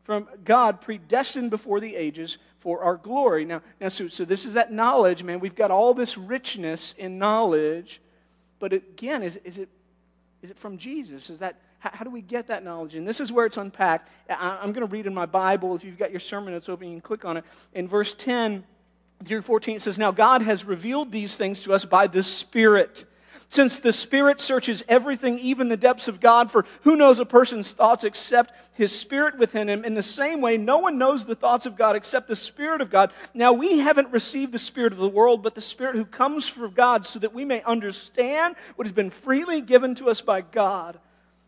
from 0.05 0.29
God 0.45 0.81
predestined 0.81 1.51
before 1.51 1.81
the 1.81 1.97
ages 1.97 2.39
for 2.61 2.85
our 2.85 2.97
glory. 2.97 3.45
Now, 3.45 3.63
now 3.81 3.89
so, 3.89 4.07
so 4.07 4.25
this 4.25 4.45
is 4.45 4.53
that 4.53 4.73
knowledge, 4.73 5.25
man. 5.25 5.41
We've 5.41 5.57
got 5.57 5.73
all 5.73 5.93
this 5.93 6.17
richness 6.17 6.95
in 6.97 7.19
knowledge, 7.19 8.01
but 8.61 8.73
again, 8.73 9.25
is, 9.25 9.41
is, 9.43 9.59
it, 9.59 9.69
is 10.41 10.51
it 10.51 10.57
from 10.57 10.79
Jesus? 10.79 11.31
Is 11.31 11.41
that 11.41 11.57
how, 11.81 12.05
do 12.05 12.11
we 12.11 12.23
get 12.23 12.47
that 12.47 12.63
knowledge? 12.63 12.95
And 12.95 13.09
this 13.09 13.19
is 13.19 13.33
where 13.33 13.45
it's 13.45 13.57
unpacked. 13.57 14.09
I, 14.31 14.61
I'm 14.63 14.73
going 14.73 14.87
to 14.87 14.93
read 14.93 15.09
in 15.09 15.15
my 15.15 15.27
Bible. 15.27 15.75
If 15.75 15.83
you've 15.83 15.99
got 15.99 16.13
your 16.13 16.21
sermon 16.21 16.53
notes 16.53 16.69
open, 16.69 16.87
you 16.87 16.95
can 16.95 17.01
click 17.01 17.25
on 17.25 17.39
it. 17.39 17.45
In 17.75 17.89
verse 17.89 18.15
10 18.15 18.63
through 19.25 19.43
14, 19.43 19.77
it 19.77 19.83
says, 19.83 19.99
Now 19.99 20.11
God 20.11 20.43
has 20.43 20.65
revealed 20.65 21.13
these 21.13 21.37
things 21.37 21.63
to 21.63 21.73
us 21.73 21.85
by 21.85 22.07
the 22.07 22.23
Spirit. 22.23 23.07
Since 23.49 23.81
the 23.81 23.93
Spirit 23.93 24.41
searches 24.41 24.83
everything, 24.89 25.39
even 25.39 25.69
the 25.69 25.77
depths 25.77 26.09
of 26.09 26.21
God, 26.21 26.51
for 26.51 26.65
who 26.85 26.97
knows 26.97 27.19
a 27.19 27.27
person's 27.27 27.73
thoughts 27.73 28.03
except 28.03 28.55
his 28.73 28.99
Spirit 28.99 29.39
within 29.39 29.69
him? 29.69 29.85
In 29.85 29.93
the 29.93 30.03
same 30.03 30.41
way, 30.41 30.57
no 30.57 30.79
one 30.79 30.97
knows 30.97 31.27
the 31.27 31.35
thoughts 31.35 31.67
of 31.67 31.77
God 31.77 31.95
except 31.95 32.29
the 32.29 32.35
Spirit 32.35 32.81
of 32.81 32.89
God. 32.89 33.13
Now, 33.35 33.53
we 33.53 33.81
haven't 33.81 34.11
received 34.11 34.53
the 34.53 34.59
Spirit 34.59 34.95
of 34.95 34.99
the 34.99 35.07
world, 35.07 35.43
but 35.43 35.55
the 35.55 35.61
Spirit 35.61 35.97
who 35.97 36.07
comes 36.07 36.49
from 36.49 36.73
God, 36.73 37.05
so 37.05 37.19
that 37.19 37.35
we 37.35 37.45
may 37.45 37.63
understand 37.65 38.57
what 38.77 38.87
has 38.87 38.93
been 38.93 39.11
freely 39.11 39.61
given 39.61 39.95
to 39.97 40.09
us 40.09 40.23
by 40.23 40.41
God 40.41 40.99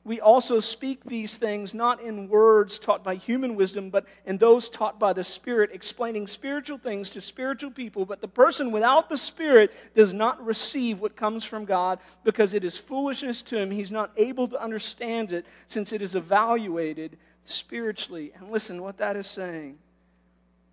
we 0.05 0.21
also 0.21 0.61
speak 0.61 1.03
these 1.05 1.39
things 1.39 1.73
not 1.73 2.03
in 2.03 2.29
words 2.29 2.79
taught 2.79 3.03
by 3.03 3.15
human 3.15 3.57
wisdom, 3.57 3.89
but 3.89 4.05
in 4.27 4.37
those 4.37 4.69
taught 4.69 4.99
by 4.99 5.15
the 5.15 5.25
Spirit, 5.25 5.71
explaining 5.73 6.27
spiritual 6.27 6.77
things 6.77 7.09
to 7.11 7.23
spiritual 7.23 7.71
people. 7.71 8.05
But 8.05 8.21
the 8.21 8.29
person 8.29 8.71
without 8.71 9.09
the 9.09 9.17
Spirit 9.17 9.73
does 9.95 10.13
not 10.13 10.45
receive 10.45 11.01
what 11.01 11.17
comes 11.17 11.43
from 11.43 11.65
God 11.65 12.01
because 12.23 12.53
it 12.53 12.65
is 12.65 12.77
foolishness 12.77 13.41
to 13.43 13.59
him. 13.59 13.71
He's 13.71 13.91
not 13.91 14.11
able 14.19 14.47
to 14.49 14.63
understand 14.63 15.33
it 15.33 15.47
since 15.69 15.91
it 15.91 16.03
is 16.03 16.15
evaluated 16.15 17.17
spiritually. 17.45 18.33
And 18.37 18.51
listen, 18.51 18.83
what 18.83 18.99
that 18.99 19.17
is 19.17 19.27
saying 19.27 19.79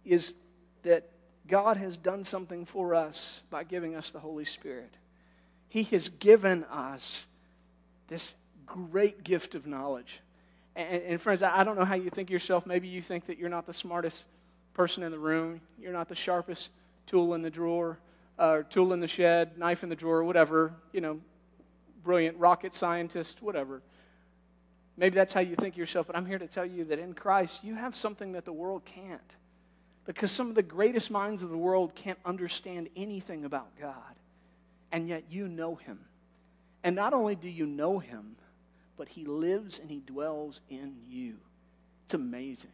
is 0.03 0.33
that 0.83 1.07
God 1.47 1.77
has 1.77 1.95
done 1.95 2.25
something 2.25 2.65
for 2.65 2.93
us 2.93 3.43
by 3.49 3.63
giving 3.63 3.95
us 3.95 4.11
the 4.11 4.19
Holy 4.19 4.45
Spirit. 4.45 4.93
He 5.69 5.83
has 5.83 6.09
given 6.09 6.65
us 6.65 7.27
this 8.09 8.35
great 8.65 9.23
gift 9.23 9.55
of 9.55 9.67
knowledge. 9.67 10.21
And, 10.75 11.03
and, 11.03 11.21
friends, 11.21 11.43
I 11.43 11.63
don't 11.63 11.77
know 11.77 11.85
how 11.85 11.95
you 11.95 12.09
think 12.09 12.29
yourself. 12.29 12.65
Maybe 12.65 12.87
you 12.87 13.01
think 13.01 13.25
that 13.25 13.37
you're 13.37 13.49
not 13.49 13.65
the 13.65 13.73
smartest 13.73 14.25
person 14.73 15.03
in 15.03 15.11
the 15.11 15.19
room, 15.19 15.59
you're 15.79 15.91
not 15.91 16.07
the 16.07 16.15
sharpest 16.15 16.69
tool 17.05 17.33
in 17.33 17.41
the 17.41 17.49
drawer, 17.49 17.99
uh, 18.39 18.61
tool 18.69 18.93
in 18.93 19.01
the 19.01 19.07
shed, 19.07 19.57
knife 19.57 19.83
in 19.83 19.89
the 19.89 19.95
drawer, 19.95 20.23
whatever, 20.23 20.73
you 20.93 21.01
know, 21.01 21.19
brilliant 22.03 22.37
rocket 22.37 22.73
scientist, 22.73 23.41
whatever. 23.41 23.81
Maybe 24.97 25.15
that's 25.15 25.33
how 25.33 25.41
you 25.41 25.55
think 25.55 25.77
yourself, 25.77 26.07
but 26.07 26.15
I'm 26.15 26.25
here 26.25 26.39
to 26.39 26.47
tell 26.47 26.65
you 26.65 26.85
that 26.85 26.99
in 26.99 27.13
Christ, 27.13 27.63
you 27.63 27.75
have 27.75 27.95
something 27.95 28.33
that 28.33 28.45
the 28.45 28.53
world 28.53 28.85
can't. 28.85 29.35
Because 30.05 30.31
some 30.31 30.49
of 30.49 30.55
the 30.55 30.63
greatest 30.63 31.11
minds 31.11 31.43
of 31.43 31.49
the 31.49 31.57
world 31.57 31.95
can't 31.95 32.17
understand 32.25 32.89
anything 32.95 33.45
about 33.45 33.67
God, 33.79 34.15
and 34.91 35.07
yet 35.07 35.25
you 35.29 35.47
know 35.47 35.75
Him. 35.75 35.99
And 36.83 36.95
not 36.95 37.13
only 37.13 37.35
do 37.35 37.49
you 37.49 37.65
know 37.65 37.99
Him, 37.99 38.35
but 38.97 39.09
He 39.09 39.25
lives 39.25 39.79
and 39.79 39.89
He 39.89 40.01
dwells 40.05 40.61
in 40.69 40.95
you. 41.07 41.35
It's 42.05 42.13
amazing. 42.13 42.71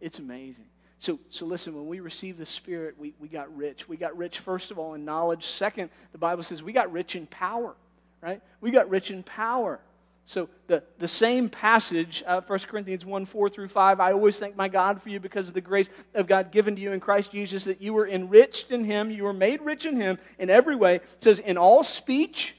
It's 0.00 0.18
amazing. 0.18 0.66
So, 0.98 1.20
so 1.28 1.46
listen, 1.46 1.74
when 1.74 1.86
we 1.86 2.00
receive 2.00 2.38
the 2.38 2.46
Spirit, 2.46 2.96
we, 2.98 3.14
we 3.20 3.28
got 3.28 3.54
rich. 3.56 3.88
We 3.88 3.96
got 3.96 4.16
rich, 4.16 4.40
first 4.40 4.70
of 4.70 4.78
all, 4.78 4.94
in 4.94 5.04
knowledge. 5.04 5.44
Second, 5.46 5.90
the 6.12 6.18
Bible 6.18 6.42
says 6.42 6.62
we 6.62 6.72
got 6.72 6.90
rich 6.92 7.14
in 7.14 7.26
power, 7.26 7.74
right? 8.20 8.42
We 8.60 8.72
got 8.72 8.90
rich 8.90 9.10
in 9.10 9.22
power. 9.22 9.80
So 10.28 10.50
the, 10.66 10.82
the 10.98 11.08
same 11.08 11.48
passage, 11.48 12.22
uh, 12.26 12.42
1 12.42 12.58
Corinthians 12.60 13.06
1 13.06 13.24
4 13.24 13.48
through 13.48 13.68
5, 13.68 13.98
I 13.98 14.12
always 14.12 14.38
thank 14.38 14.56
my 14.56 14.68
God 14.68 15.00
for 15.00 15.08
you 15.08 15.20
because 15.20 15.48
of 15.48 15.54
the 15.54 15.62
grace 15.62 15.88
of 16.14 16.26
God 16.26 16.52
given 16.52 16.76
to 16.76 16.82
you 16.82 16.92
in 16.92 17.00
Christ 17.00 17.32
Jesus, 17.32 17.64
that 17.64 17.80
you 17.80 17.94
were 17.94 18.06
enriched 18.06 18.70
in 18.70 18.84
him, 18.84 19.10
you 19.10 19.24
were 19.24 19.32
made 19.32 19.62
rich 19.62 19.86
in 19.86 19.96
him 19.96 20.18
in 20.38 20.50
every 20.50 20.76
way. 20.76 20.96
It 20.96 21.22
says, 21.22 21.38
in 21.38 21.56
all 21.56 21.82
speech 21.82 22.54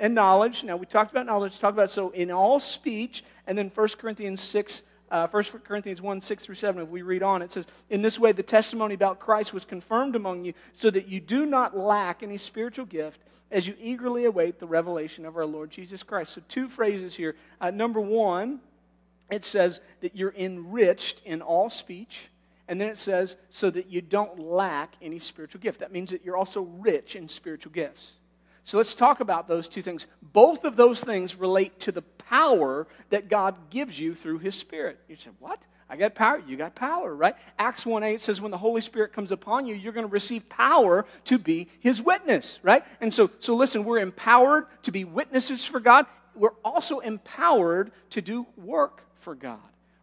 and 0.00 0.14
knowledge. 0.14 0.64
Now, 0.64 0.76
we 0.76 0.86
talked 0.86 1.12
about 1.12 1.26
knowledge, 1.26 1.58
talk 1.58 1.74
about 1.74 1.90
so 1.90 2.10
in 2.10 2.32
all 2.32 2.58
speech, 2.58 3.22
and 3.46 3.56
then 3.56 3.70
1 3.72 3.88
Corinthians 3.98 4.40
6 4.40 4.82
uh, 5.10 5.26
1 5.26 5.42
Corinthians 5.64 6.00
1 6.00 6.20
6 6.20 6.44
through 6.44 6.54
7, 6.54 6.82
if 6.82 6.88
we 6.88 7.02
read 7.02 7.22
on, 7.22 7.42
it 7.42 7.50
says, 7.50 7.66
In 7.88 8.00
this 8.00 8.18
way, 8.18 8.30
the 8.30 8.44
testimony 8.44 8.94
about 8.94 9.18
Christ 9.18 9.52
was 9.52 9.64
confirmed 9.64 10.14
among 10.14 10.44
you, 10.44 10.54
so 10.72 10.88
that 10.90 11.08
you 11.08 11.20
do 11.20 11.46
not 11.46 11.76
lack 11.76 12.22
any 12.22 12.38
spiritual 12.38 12.86
gift 12.86 13.20
as 13.50 13.66
you 13.66 13.74
eagerly 13.80 14.24
await 14.24 14.60
the 14.60 14.68
revelation 14.68 15.26
of 15.26 15.36
our 15.36 15.46
Lord 15.46 15.70
Jesus 15.70 16.04
Christ. 16.04 16.34
So, 16.34 16.42
two 16.46 16.68
phrases 16.68 17.16
here. 17.16 17.34
Uh, 17.60 17.72
number 17.72 18.00
one, 18.00 18.60
it 19.30 19.44
says 19.44 19.80
that 20.00 20.14
you're 20.14 20.34
enriched 20.34 21.22
in 21.24 21.42
all 21.42 21.70
speech. 21.70 22.28
And 22.68 22.80
then 22.80 22.88
it 22.88 22.98
says, 22.98 23.34
so 23.50 23.68
that 23.70 23.88
you 23.88 24.00
don't 24.00 24.38
lack 24.38 24.94
any 25.02 25.18
spiritual 25.18 25.60
gift. 25.60 25.80
That 25.80 25.90
means 25.90 26.12
that 26.12 26.24
you're 26.24 26.36
also 26.36 26.60
rich 26.60 27.16
in 27.16 27.28
spiritual 27.28 27.72
gifts. 27.72 28.12
So 28.62 28.76
let's 28.76 28.94
talk 28.94 29.20
about 29.20 29.46
those 29.46 29.68
two 29.68 29.82
things. 29.82 30.06
Both 30.22 30.64
of 30.64 30.76
those 30.76 31.02
things 31.02 31.36
relate 31.36 31.78
to 31.80 31.92
the 31.92 32.02
power 32.02 32.86
that 33.08 33.28
God 33.28 33.56
gives 33.70 33.98
you 33.98 34.14
through 34.14 34.38
His 34.38 34.54
Spirit. 34.54 35.00
You 35.08 35.16
said, 35.16 35.32
What? 35.38 35.64
I 35.88 35.96
got 35.96 36.14
power. 36.14 36.40
You 36.46 36.56
got 36.56 36.76
power, 36.76 37.12
right? 37.12 37.34
Acts 37.58 37.84
1 37.84 38.02
8 38.04 38.20
says, 38.20 38.40
When 38.40 38.50
the 38.50 38.58
Holy 38.58 38.80
Spirit 38.80 39.12
comes 39.12 39.32
upon 39.32 39.66
you, 39.66 39.74
you're 39.74 39.92
going 39.92 40.06
to 40.06 40.12
receive 40.12 40.48
power 40.48 41.04
to 41.24 41.38
be 41.38 41.68
His 41.80 42.00
witness, 42.00 42.60
right? 42.62 42.84
And 43.00 43.12
so, 43.12 43.30
so 43.40 43.56
listen, 43.56 43.84
we're 43.84 43.98
empowered 43.98 44.66
to 44.82 44.92
be 44.92 45.04
witnesses 45.04 45.64
for 45.64 45.80
God. 45.80 46.06
We're 46.34 46.54
also 46.64 47.00
empowered 47.00 47.90
to 48.10 48.22
do 48.22 48.46
work 48.56 49.02
for 49.16 49.34
God 49.34 49.58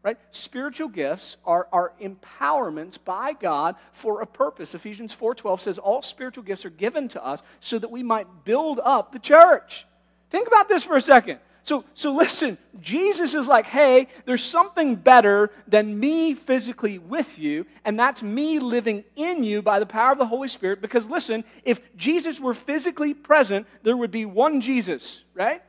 right? 0.07 0.17
Spiritual 0.31 0.87
gifts 0.87 1.35
are, 1.45 1.67
are 1.73 1.91
empowerments 2.01 2.97
by 3.03 3.33
God 3.33 3.75
for 3.91 4.21
a 4.21 4.25
purpose. 4.25 4.73
Ephesians 4.73 5.13
4.12 5.13 5.59
says 5.59 5.77
all 5.77 6.01
spiritual 6.01 6.45
gifts 6.45 6.63
are 6.63 6.69
given 6.69 7.09
to 7.09 7.25
us 7.25 7.43
so 7.59 7.77
that 7.77 7.91
we 7.91 8.03
might 8.03 8.45
build 8.45 8.79
up 8.81 9.11
the 9.11 9.19
church. 9.19 9.85
Think 10.29 10.47
about 10.47 10.69
this 10.69 10.85
for 10.85 10.95
a 10.95 11.01
second. 11.01 11.39
So, 11.63 11.83
so 11.93 12.13
listen, 12.13 12.57
Jesus 12.79 13.35
is 13.35 13.49
like, 13.49 13.65
hey, 13.65 14.07
there's 14.23 14.45
something 14.45 14.95
better 14.95 15.51
than 15.67 15.99
me 15.99 16.35
physically 16.35 16.99
with 16.99 17.37
you, 17.37 17.65
and 17.83 17.99
that's 17.99 18.23
me 18.23 18.59
living 18.59 19.03
in 19.17 19.43
you 19.43 19.61
by 19.61 19.79
the 19.79 19.85
power 19.85 20.13
of 20.13 20.19
the 20.19 20.25
Holy 20.25 20.47
Spirit. 20.47 20.79
Because 20.79 21.09
listen, 21.09 21.43
if 21.65 21.81
Jesus 21.97 22.39
were 22.39 22.53
physically 22.53 23.13
present, 23.13 23.67
there 23.83 23.97
would 23.97 24.11
be 24.11 24.23
one 24.23 24.61
Jesus, 24.61 25.23
right? 25.33 25.61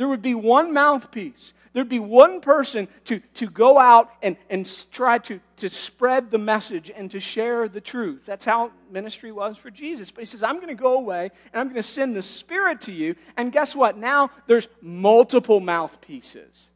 There 0.00 0.08
would 0.08 0.22
be 0.22 0.34
one 0.34 0.72
mouthpiece. 0.72 1.52
There'd 1.74 1.90
be 1.90 1.98
one 1.98 2.40
person 2.40 2.88
to, 3.04 3.20
to 3.34 3.46
go 3.50 3.78
out 3.78 4.10
and, 4.22 4.38
and 4.48 4.66
try 4.90 5.18
to, 5.18 5.40
to 5.58 5.68
spread 5.68 6.30
the 6.30 6.38
message 6.38 6.90
and 6.90 7.10
to 7.10 7.20
share 7.20 7.68
the 7.68 7.82
truth. 7.82 8.24
That's 8.24 8.46
how 8.46 8.70
ministry 8.90 9.30
was 9.30 9.58
for 9.58 9.70
Jesus. 9.70 10.10
But 10.10 10.20
he 10.20 10.24
says, 10.24 10.42
I'm 10.42 10.56
going 10.56 10.68
to 10.68 10.74
go 10.74 10.94
away 10.94 11.30
and 11.52 11.60
I'm 11.60 11.66
going 11.66 11.76
to 11.76 11.82
send 11.82 12.16
the 12.16 12.22
Spirit 12.22 12.80
to 12.82 12.92
you. 12.92 13.14
And 13.36 13.52
guess 13.52 13.76
what? 13.76 13.98
Now 13.98 14.30
there's 14.46 14.68
multiple 14.80 15.60
mouthpieces. 15.60 16.70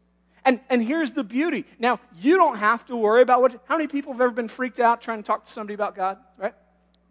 And, 0.45 0.61
and 0.69 0.85
here's 0.85 1.13
the 1.13 1.25
beauty. 1.25 1.65
Now, 1.79 2.01
you 2.21 2.37
don't 2.37 2.59
have 2.59 2.85
to 2.89 2.97
worry 2.97 3.23
about 3.23 3.41
what. 3.41 3.59
How 3.65 3.79
many 3.79 3.89
people 3.89 4.13
have 4.13 4.21
ever 4.21 4.33
been 4.33 4.49
freaked 4.49 4.81
out 4.81 5.01
trying 5.01 5.23
to 5.23 5.27
talk 5.27 5.47
to 5.47 5.51
somebody 5.51 5.73
about 5.73 5.97
God, 5.97 6.19
right? 6.37 6.53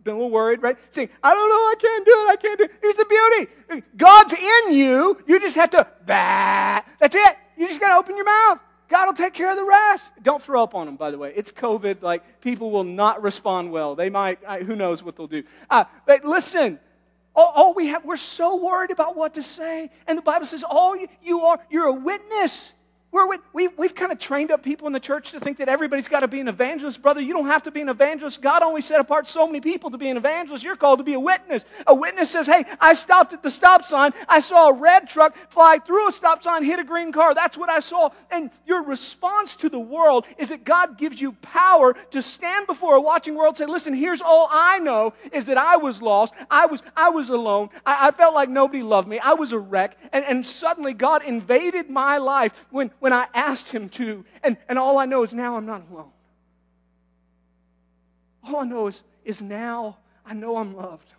Been 0.03 0.15
a 0.15 0.17
little 0.17 0.31
worried, 0.31 0.62
right? 0.62 0.77
Saying, 0.89 1.10
I 1.24 1.33
don't 1.33 1.50
know, 1.50 1.55
I 1.55 1.75
can't 1.79 2.05
do 2.05 2.12
it, 2.12 2.29
I 2.29 2.36
can't 2.36 2.57
do 2.60 2.65
it. 2.65 2.72
Here's 2.81 2.95
the 2.95 3.05
beauty 3.05 3.83
God's 3.98 4.33
in 4.33 4.74
you. 4.74 5.17
You 5.27 5.39
just 5.39 5.55
have 5.55 5.69
to, 5.72 5.88
bah. 6.05 6.81
That's 7.00 7.15
it. 7.15 7.38
You 7.57 7.67
just 7.67 7.79
got 7.79 7.89
to 7.89 7.95
open 7.95 8.15
your 8.15 8.25
mouth. 8.25 8.60
God 8.89 9.07
will 9.07 9.13
take 9.13 9.33
care 9.33 9.50
of 9.50 9.57
the 9.57 9.63
rest. 9.63 10.12
Don't 10.22 10.41
throw 10.41 10.62
up 10.62 10.75
on 10.75 10.86
them, 10.86 10.98
by 10.98 11.10
the 11.10 11.17
way. 11.17 11.33
It's 11.36 11.51
COVID. 11.51 12.01
Like, 12.01 12.41
people 12.41 12.69
will 12.69 12.83
not 12.83 13.24
respond 13.24 13.72
well. 13.72 13.95
They 13.95 14.10
might, 14.10 14.39
I, 14.48 14.60
who 14.60 14.75
knows 14.75 15.01
what 15.01 15.15
they'll 15.15 15.25
do. 15.25 15.43
Uh, 15.69 15.86
but 16.05 16.25
listen, 16.25 16.79
all, 17.36 17.51
all, 17.55 17.74
we 17.74 17.88
have, 17.88 18.05
we're 18.05 18.17
so 18.17 18.63
worried 18.63 18.91
about 18.91 19.15
what 19.15 19.33
to 19.36 19.43
say. 19.43 19.89
And 20.05 20.17
the 20.17 20.22
Bible 20.22 20.45
says, 20.45 20.63
all 20.63 20.95
you, 20.95 21.07
you 21.24 21.41
are, 21.41 21.60
you're 21.72 21.88
a 21.88 21.93
witness. 21.93 22.74
We're, 23.13 23.38
we, 23.53 23.67
we've 23.67 23.93
kind 23.93 24.12
of 24.12 24.17
trained 24.17 24.50
up 24.50 24.63
people 24.63 24.88
in 24.88 24.93
the 24.93 25.00
church 25.00 25.32
to 25.32 25.39
think 25.39 25.58
that 25.60 25.70
everybody's 25.70 26.08
got 26.08 26.22
to 26.22 26.27
be 26.27 26.39
an 26.39 26.48
evangelist. 26.48 27.00
Brother, 27.00 27.22
you 27.22 27.32
don't 27.32 27.46
have 27.46 27.62
to 27.63 27.72
be 27.72 27.79
an 27.79 27.89
evangelist. 27.89 28.41
God 28.41 28.63
only 28.63 28.82
set 28.82 29.00
apart 29.00 29.27
so 29.27 29.46
many 29.46 29.62
people 29.62 29.91
to 29.91 30.00
be 30.00 30.10
an 30.10 30.17
evangelist. 30.17 30.63
You're 30.63 30.75
called 30.75 30.98
to 30.98 31.03
be 31.03 31.13
a 31.13 31.20
witness. 31.20 31.63
A 31.86 31.93
witness 31.93 32.32
says, 32.32 32.48
Hey, 32.48 32.65
I 32.82 32.96
stopped 32.96 33.32
at 33.34 33.43
the 33.43 33.51
stop 33.51 33.86
sign. 33.86 34.13
I 34.27 34.39
saw 34.39 34.70
a 34.70 34.74
red 34.74 35.08
truck 35.08 35.36
fly 35.50 35.77
through 35.77 36.08
a 36.08 36.12
stop 36.12 36.41
sign, 36.41 36.63
hit 36.63 36.79
a 36.79 36.84
green 36.84 37.12
car. 37.12 37.36
That's 37.36 37.55
what 37.55 37.70
I 37.70 37.82
saw. 37.82 38.10
And 38.32 38.50
your 38.65 38.82
response 38.82 39.55
to 39.58 39.70
the 39.70 39.79
world 39.79 40.25
is 40.39 40.50
that 40.50 40.63
God 40.63 40.98
gives 40.98 41.22
you 41.22 41.34
power 41.34 41.93
to 41.93 42.20
stand 42.20 42.65
before 42.65 42.96
a 42.96 43.01
watching 43.01 43.36
world 43.36 43.50
and 43.50 43.58
say, 43.58 43.65
Listen, 43.67 43.93
here's 43.93 44.24
all 44.24 44.48
I 44.50 44.79
know 44.79 45.13
is 45.32 45.46
that 45.46 45.60
I 45.60 45.77
was 45.77 46.01
lost. 46.01 46.34
I 46.50 46.65
was, 46.65 46.82
I 46.98 47.12
was 47.12 47.29
alone. 47.29 47.70
I, 47.86 48.08
I 48.08 48.12
felt 48.12 48.34
like 48.34 48.50
nobody 48.50 48.82
loved 48.82 49.08
me. 49.08 49.20
I 49.20 49.34
was 49.34 49.51
a 49.51 49.60
wreck. 49.60 49.98
And, 50.12 50.25
and 50.25 50.43
suddenly 50.43 50.93
God 50.93 51.24
invaded 51.24 51.91
my 51.91 52.17
life 52.17 52.65
when 52.72 52.89
when 53.03 53.12
I 53.12 53.27
asked 53.33 53.69
Him 53.69 53.89
to. 53.89 54.24
And, 54.45 54.55
and 54.69 54.79
all 54.79 54.98
I 54.98 55.03
know 55.03 55.24
is 55.24 55.33
now 55.33 55.57
I'm 55.57 55.65
not 55.65 55.83
alone. 55.91 56.12
All 58.45 58.62
I 58.62 58.63
know 58.63 58.88
is, 58.88 59.03
is 59.25 59.41
now 59.41 59.98
I 60.25 60.33
know 60.33 60.55
I'm 60.55 60.74
loved. 60.74 61.12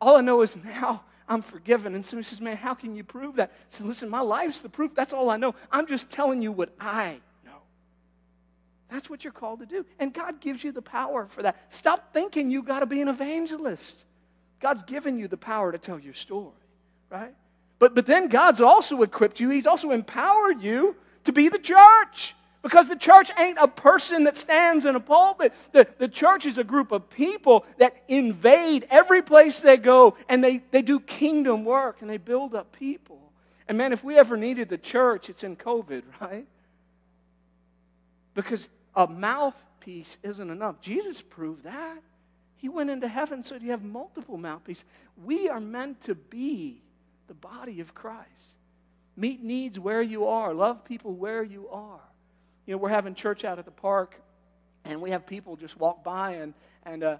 All 0.00 0.14
I 0.14 0.20
know 0.20 0.40
is 0.42 0.54
now 0.54 1.02
I'm 1.28 1.42
forgiven. 1.42 1.96
And 1.96 2.06
somebody 2.06 2.26
says, 2.26 2.40
Man, 2.40 2.56
how 2.56 2.74
can 2.74 2.94
you 2.94 3.02
prove 3.02 3.34
that? 3.36 3.50
I 3.50 3.54
said, 3.66 3.86
Listen, 3.86 4.08
my 4.08 4.20
life's 4.20 4.60
the 4.60 4.68
proof. 4.68 4.94
That's 4.94 5.12
all 5.12 5.30
I 5.30 5.36
know. 5.36 5.56
I'm 5.72 5.88
just 5.88 6.10
telling 6.10 6.42
you 6.42 6.52
what 6.52 6.72
I 6.78 7.18
know. 7.44 7.58
That's 8.88 9.10
what 9.10 9.24
you're 9.24 9.32
called 9.32 9.58
to 9.58 9.66
do. 9.66 9.84
And 9.98 10.14
God 10.14 10.40
gives 10.40 10.62
you 10.62 10.70
the 10.70 10.80
power 10.80 11.26
for 11.26 11.42
that. 11.42 11.74
Stop 11.74 12.12
thinking 12.12 12.52
you 12.52 12.62
got 12.62 12.80
to 12.80 12.86
be 12.86 13.00
an 13.00 13.08
evangelist. 13.08 14.04
God's 14.60 14.84
given 14.84 15.18
you 15.18 15.26
the 15.26 15.36
power 15.36 15.72
to 15.72 15.78
tell 15.78 15.98
your 15.98 16.14
story, 16.14 16.54
right? 17.10 17.34
But, 17.80 17.94
but 17.94 18.06
then 18.06 18.28
God's 18.28 18.60
also 18.60 19.02
equipped 19.02 19.40
you, 19.40 19.50
He's 19.50 19.66
also 19.66 19.90
empowered 19.90 20.62
you 20.62 20.94
to 21.24 21.32
be 21.32 21.48
the 21.48 21.58
church. 21.58 22.36
Because 22.62 22.88
the 22.88 22.96
church 22.96 23.30
ain't 23.38 23.56
a 23.58 23.66
person 23.66 24.24
that 24.24 24.36
stands 24.36 24.84
in 24.84 24.94
a 24.94 25.00
pulpit. 25.00 25.54
The, 25.72 25.88
the 25.96 26.08
church 26.08 26.44
is 26.44 26.58
a 26.58 26.64
group 26.64 26.92
of 26.92 27.08
people 27.08 27.64
that 27.78 27.96
invade 28.06 28.86
every 28.90 29.22
place 29.22 29.62
they 29.62 29.78
go 29.78 30.14
and 30.28 30.44
they, 30.44 30.58
they 30.70 30.82
do 30.82 31.00
kingdom 31.00 31.64
work 31.64 32.02
and 32.02 32.10
they 32.10 32.18
build 32.18 32.54
up 32.54 32.70
people. 32.76 33.32
And 33.66 33.78
man, 33.78 33.94
if 33.94 34.04
we 34.04 34.18
ever 34.18 34.36
needed 34.36 34.68
the 34.68 34.76
church, 34.76 35.30
it's 35.30 35.42
in 35.42 35.56
COVID, 35.56 36.02
right? 36.20 36.46
Because 38.34 38.68
a 38.94 39.06
mouthpiece 39.06 40.18
isn't 40.22 40.50
enough. 40.50 40.82
Jesus 40.82 41.22
proved 41.22 41.64
that. 41.64 41.98
He 42.56 42.68
went 42.68 42.90
into 42.90 43.08
heaven 43.08 43.42
so 43.42 43.54
you 43.54 43.70
have 43.70 43.82
multiple 43.82 44.36
mouthpieces. 44.36 44.84
We 45.24 45.48
are 45.48 45.60
meant 45.60 46.02
to 46.02 46.14
be 46.14 46.82
the 47.30 47.34
body 47.34 47.78
of 47.78 47.94
Christ. 47.94 48.56
Meet 49.16 49.40
needs 49.40 49.78
where 49.78 50.02
you 50.02 50.26
are, 50.26 50.52
love 50.52 50.84
people 50.84 51.14
where 51.14 51.44
you 51.44 51.68
are. 51.68 52.00
You 52.66 52.72
know, 52.72 52.78
we're 52.78 52.88
having 52.88 53.14
church 53.14 53.44
out 53.44 53.60
at 53.60 53.64
the 53.64 53.70
park, 53.70 54.20
and 54.84 55.00
we 55.00 55.10
have 55.10 55.26
people 55.26 55.54
just 55.54 55.78
walk 55.78 56.02
by 56.02 56.32
and 56.32 56.54
and 56.84 57.04
uh, 57.04 57.18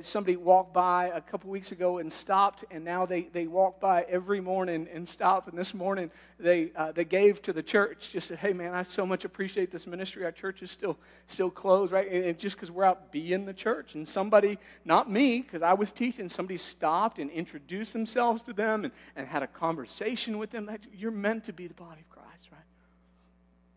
somebody 0.00 0.36
walked 0.36 0.72
by 0.72 1.06
a 1.06 1.20
couple 1.20 1.50
weeks 1.50 1.72
ago 1.72 1.98
and 1.98 2.12
stopped, 2.12 2.64
and 2.70 2.84
now 2.84 3.04
they, 3.04 3.22
they 3.32 3.48
walk 3.48 3.80
by 3.80 4.02
every 4.02 4.40
morning 4.40 4.86
and 4.92 5.08
stop. 5.08 5.48
And 5.48 5.58
this 5.58 5.74
morning 5.74 6.10
they, 6.38 6.70
uh, 6.76 6.92
they 6.92 7.04
gave 7.04 7.42
to 7.42 7.52
the 7.52 7.62
church, 7.62 8.10
just 8.12 8.28
said, 8.28 8.38
Hey, 8.38 8.52
man, 8.52 8.74
I 8.74 8.84
so 8.84 9.04
much 9.04 9.24
appreciate 9.24 9.70
this 9.72 9.88
ministry. 9.88 10.24
Our 10.24 10.30
church 10.30 10.62
is 10.62 10.70
still, 10.70 10.98
still 11.26 11.50
closed, 11.50 11.92
right? 11.92 12.10
And 12.10 12.38
just 12.38 12.56
because 12.56 12.70
we're 12.70 12.84
out 12.84 13.10
being 13.10 13.44
the 13.44 13.54
church. 13.54 13.96
And 13.96 14.06
somebody, 14.06 14.58
not 14.84 15.10
me, 15.10 15.42
because 15.42 15.62
I 15.62 15.72
was 15.74 15.90
teaching, 15.90 16.28
somebody 16.28 16.58
stopped 16.58 17.18
and 17.18 17.30
introduced 17.30 17.92
themselves 17.92 18.44
to 18.44 18.52
them 18.52 18.84
and, 18.84 18.92
and 19.16 19.26
had 19.26 19.42
a 19.42 19.48
conversation 19.48 20.38
with 20.38 20.50
them. 20.50 20.70
You're 20.92 21.10
meant 21.10 21.44
to 21.44 21.52
be 21.52 21.66
the 21.66 21.74
body 21.74 22.00
of 22.00 22.08
Christ, 22.08 22.50
right? 22.52 22.60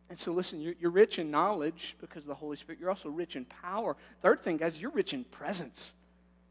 And 0.09 0.19
so, 0.19 0.31
listen, 0.31 0.61
you're, 0.61 0.75
you're 0.79 0.91
rich 0.91 1.17
in 1.17 1.31
knowledge 1.31 1.95
because 1.99 2.23
of 2.23 2.27
the 2.27 2.35
Holy 2.35 2.57
Spirit. 2.57 2.79
You're 2.79 2.89
also 2.89 3.09
rich 3.09 3.35
in 3.35 3.45
power. 3.45 3.95
Third 4.21 4.39
thing, 4.39 4.57
guys, 4.57 4.79
you're 4.79 4.91
rich 4.91 5.13
in 5.13 5.23
presence. 5.23 5.93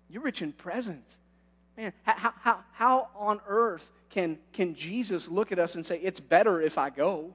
You're 0.08 0.23
rich 0.23 0.42
in 0.42 0.52
presence. 0.52 1.16
Man, 1.76 1.92
how, 2.04 2.32
how, 2.40 2.58
how 2.73 3.08
on 3.14 3.40
earth 3.46 3.90
can, 4.11 4.38
can 4.52 4.75
Jesus 4.75 5.28
look 5.28 5.52
at 5.52 5.58
us 5.58 5.75
and 5.75 5.84
say, 5.84 5.99
it's 5.99 6.20
better 6.20 6.61
if 6.61 6.78
I 6.78 6.90
go? 6.90 7.34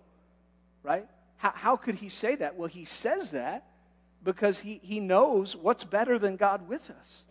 Right? 0.83 1.05
How, 1.37 1.51
how 1.55 1.75
could 1.77 1.95
he 1.95 2.09
say 2.09 2.35
that? 2.35 2.57
Well, 2.57 2.67
he 2.67 2.85
says 2.85 3.31
that 3.31 3.65
because 4.23 4.59
he, 4.59 4.79
he 4.83 4.99
knows 4.99 5.55
what's 5.55 5.83
better 5.83 6.19
than 6.19 6.35
God 6.35 6.67
with 6.67 6.89
us. 6.89 7.23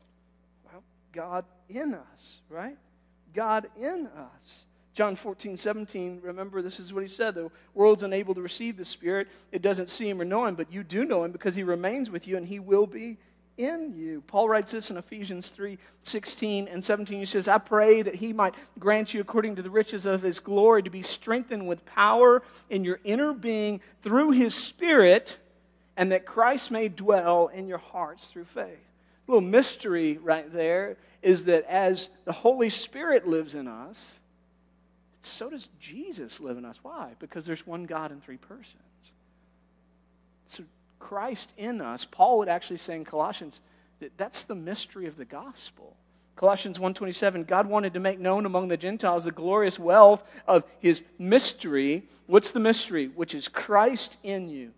Well, 0.64 0.82
God 1.12 1.44
in 1.68 1.94
us, 1.94 2.40
right? 2.48 2.76
God 3.34 3.68
in 3.78 4.06
us. 4.34 4.66
John 4.98 5.14
14, 5.14 5.56
17, 5.56 6.18
remember 6.24 6.60
this 6.60 6.80
is 6.80 6.92
what 6.92 7.04
he 7.04 7.08
said 7.08 7.36
the 7.36 7.52
world's 7.72 8.02
unable 8.02 8.34
to 8.34 8.42
receive 8.42 8.76
the 8.76 8.84
Spirit. 8.84 9.28
It 9.52 9.62
doesn't 9.62 9.90
see 9.90 10.08
him 10.08 10.20
or 10.20 10.24
know 10.24 10.44
him, 10.44 10.56
but 10.56 10.72
you 10.72 10.82
do 10.82 11.04
know 11.04 11.22
him 11.22 11.30
because 11.30 11.54
he 11.54 11.62
remains 11.62 12.10
with 12.10 12.26
you 12.26 12.36
and 12.36 12.44
he 12.44 12.58
will 12.58 12.84
be 12.84 13.16
in 13.56 13.94
you. 13.96 14.22
Paul 14.26 14.48
writes 14.48 14.72
this 14.72 14.90
in 14.90 14.96
Ephesians 14.96 15.50
3 15.50 15.78
16 16.02 16.66
and 16.66 16.82
17. 16.82 17.16
He 17.16 17.26
says, 17.26 17.46
I 17.46 17.58
pray 17.58 18.02
that 18.02 18.16
he 18.16 18.32
might 18.32 18.56
grant 18.80 19.14
you, 19.14 19.20
according 19.20 19.54
to 19.54 19.62
the 19.62 19.70
riches 19.70 20.04
of 20.04 20.22
his 20.22 20.40
glory, 20.40 20.82
to 20.82 20.90
be 20.90 21.02
strengthened 21.02 21.68
with 21.68 21.86
power 21.86 22.42
in 22.68 22.82
your 22.82 22.98
inner 23.04 23.32
being 23.32 23.80
through 24.02 24.32
his 24.32 24.52
Spirit, 24.52 25.38
and 25.96 26.10
that 26.10 26.26
Christ 26.26 26.72
may 26.72 26.88
dwell 26.88 27.46
in 27.54 27.68
your 27.68 27.78
hearts 27.78 28.26
through 28.26 28.46
faith. 28.46 28.66
A 29.28 29.30
little 29.30 29.48
mystery 29.48 30.18
right 30.18 30.52
there 30.52 30.96
is 31.22 31.44
that 31.44 31.66
as 31.66 32.08
the 32.24 32.32
Holy 32.32 32.68
Spirit 32.68 33.28
lives 33.28 33.54
in 33.54 33.68
us, 33.68 34.18
so 35.20 35.50
does 35.50 35.68
Jesus 35.80 36.40
live 36.40 36.58
in 36.58 36.64
us. 36.64 36.78
Why? 36.82 37.12
Because 37.18 37.46
there's 37.46 37.66
one 37.66 37.84
God 37.84 38.12
in 38.12 38.20
three 38.20 38.36
persons. 38.36 38.82
So 40.46 40.64
Christ 40.98 41.52
in 41.56 41.80
us, 41.80 42.04
Paul 42.04 42.38
would 42.38 42.48
actually 42.48 42.78
say 42.78 42.96
in 42.96 43.04
Colossians 43.04 43.60
that 44.00 44.16
that's 44.16 44.44
the 44.44 44.54
mystery 44.54 45.06
of 45.06 45.16
the 45.16 45.24
gospel. 45.24 45.96
Colossians 46.36 46.78
1:27 46.78 47.44
God 47.44 47.66
wanted 47.66 47.94
to 47.94 48.00
make 48.00 48.20
known 48.20 48.46
among 48.46 48.68
the 48.68 48.76
Gentiles 48.76 49.24
the 49.24 49.32
glorious 49.32 49.78
wealth 49.78 50.22
of 50.46 50.62
his 50.78 51.02
mystery. 51.18 52.06
What's 52.26 52.52
the 52.52 52.60
mystery? 52.60 53.08
Which 53.08 53.34
is 53.34 53.48
Christ 53.48 54.18
in 54.22 54.48
you, 54.48 54.72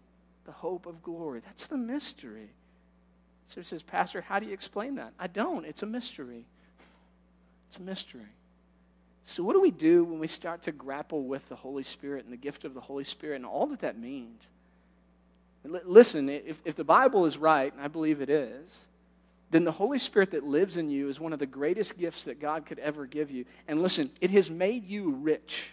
the 0.47 0.53
hope 0.53 0.87
of 0.87 1.03
glory. 1.03 1.41
That's 1.45 1.67
the 1.67 1.77
mystery. 1.77 2.49
So 3.45 3.61
he 3.61 3.67
says, 3.67 3.83
Pastor, 3.83 4.23
how 4.23 4.39
do 4.39 4.47
you 4.47 4.55
explain 4.55 4.95
that? 4.95 5.13
I 5.19 5.27
don't. 5.27 5.67
It's 5.67 5.83
a 5.83 5.87
mystery. 5.87 6.45
It's 7.69 7.79
a 7.79 7.83
mystery. 7.83 8.27
So, 9.25 9.43
what 9.43 9.53
do 9.53 9.61
we 9.61 9.71
do 9.71 10.05
when 10.05 10.19
we 10.19 10.27
start 10.27 10.63
to 10.63 10.73
grapple 10.73 11.25
with 11.25 11.49
the 11.49 11.57
Holy 11.57 11.83
Spirit 11.83 12.25
and 12.25 12.33
the 12.33 12.39
gift 12.39 12.65
of 12.65 12.75
the 12.75 12.81
Holy 12.81 13.05
Spirit 13.05 13.37
and 13.37 13.47
all 13.47 13.67
that 13.67 13.81
that 13.81 13.99
means? 13.99 14.49
Listen, 15.65 16.29
if, 16.29 16.61
if 16.65 16.75
the 16.75 16.85
Bible 16.85 17.27
is 17.27 17.37
right, 17.37 17.73
and 17.73 17.83
I 17.83 17.89
believe 17.89 18.23
it 18.23 18.31
is, 18.31 18.87
then 19.51 19.65
the 19.65 19.73
Holy 19.73 19.99
Spirit 19.99 20.31
that 20.31 20.45
lives 20.45 20.77
in 20.79 20.89
you 20.89 21.09
is 21.09 21.21
one 21.21 21.33
of 21.35 21.39
the 21.39 21.47
greatest 21.47 21.99
gifts 21.99 22.25
that 22.25 22.41
God 22.41 22.65
could 22.65 22.79
ever 22.79 23.05
give 23.05 23.31
you. 23.31 23.45
And 23.69 23.83
listen, 23.83 24.11
it 24.21 24.31
has 24.31 24.51
made 24.51 24.89
you 24.89 25.11
rich. 25.11 25.71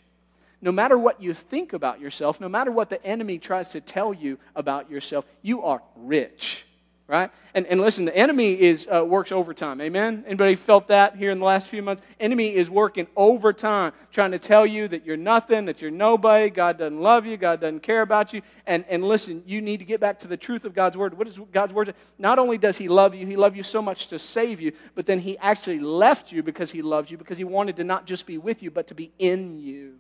No 0.62 0.72
matter 0.72 0.98
what 0.98 1.22
you 1.22 1.34
think 1.34 1.72
about 1.72 2.02
yourself, 2.02 2.42
no 2.42 2.50
matter 2.50 2.72
what 2.72 2.90
the 2.90 3.04
enemy 3.06 3.38
tries 3.38 3.70
to 3.70 3.82
tell 3.82 4.14
you 4.14 4.40
about 4.56 4.90
yourself, 4.90 5.26
you 5.42 5.64
are 5.64 5.82
rich 5.96 6.67
right? 7.08 7.32
And, 7.54 7.66
and 7.68 7.80
listen, 7.80 8.04
the 8.04 8.16
enemy 8.16 8.60
is 8.60 8.88
uh, 8.94 9.04
works 9.04 9.32
overtime. 9.32 9.80
Amen. 9.80 10.26
Anybody 10.28 10.56
felt 10.56 10.88
that 10.90 11.16
here 11.16 11.32
in 11.32 11.40
the 11.40 11.46
last 11.46 11.70
few 11.70 11.82
months? 11.82 12.02
Enemy 12.20 12.54
is 12.54 12.70
working 12.70 13.08
overtime, 13.16 13.94
trying 14.12 14.32
to 14.32 14.40
tell 14.40 14.66
you 14.66 14.90
that 14.90 15.06
you're 15.06 15.16
nothing, 15.18 15.66
that 15.66 15.82
you're 15.82 15.90
nobody. 15.90 16.50
God 16.50 16.78
doesn't 16.78 17.00
love 17.00 17.26
you. 17.26 17.38
God 17.38 17.62
doesn't 17.62 17.80
care 17.80 18.02
about 18.02 18.34
you. 18.34 18.42
And 18.66 18.84
and 18.90 19.04
listen, 19.06 19.42
you 19.46 19.62
need 19.62 19.78
to 19.78 19.86
get 19.86 20.02
back 20.02 20.20
to 20.20 20.28
the 20.28 20.38
truth 20.38 20.66
of 20.66 20.76
God's 20.76 20.98
word. 20.98 21.18
What 21.18 21.28
is 21.28 21.40
God's 21.52 21.72
word? 21.72 21.96
Not 22.20 22.40
only 22.40 22.58
does 22.58 22.78
He 22.78 22.90
love 22.90 23.16
you, 23.16 23.26
He 23.26 23.38
loved 23.38 23.56
you 23.56 23.64
so 23.64 23.82
much 23.82 24.08
to 24.08 24.20
save 24.20 24.60
you, 24.60 24.74
but 24.94 25.06
then 25.06 25.20
He 25.20 25.38
actually 25.38 25.80
left 25.80 26.32
you 26.32 26.44
because 26.44 26.72
He 26.72 26.82
loves 26.82 27.10
you, 27.10 27.18
because 27.18 27.38
He 27.38 27.46
wanted 27.46 27.78
to 27.78 27.86
not 27.86 28.06
just 28.06 28.26
be 28.26 28.38
with 28.38 28.62
you, 28.62 28.70
but 28.70 28.88
to 28.88 28.96
be 28.96 29.12
in 29.18 29.58
you, 29.60 29.94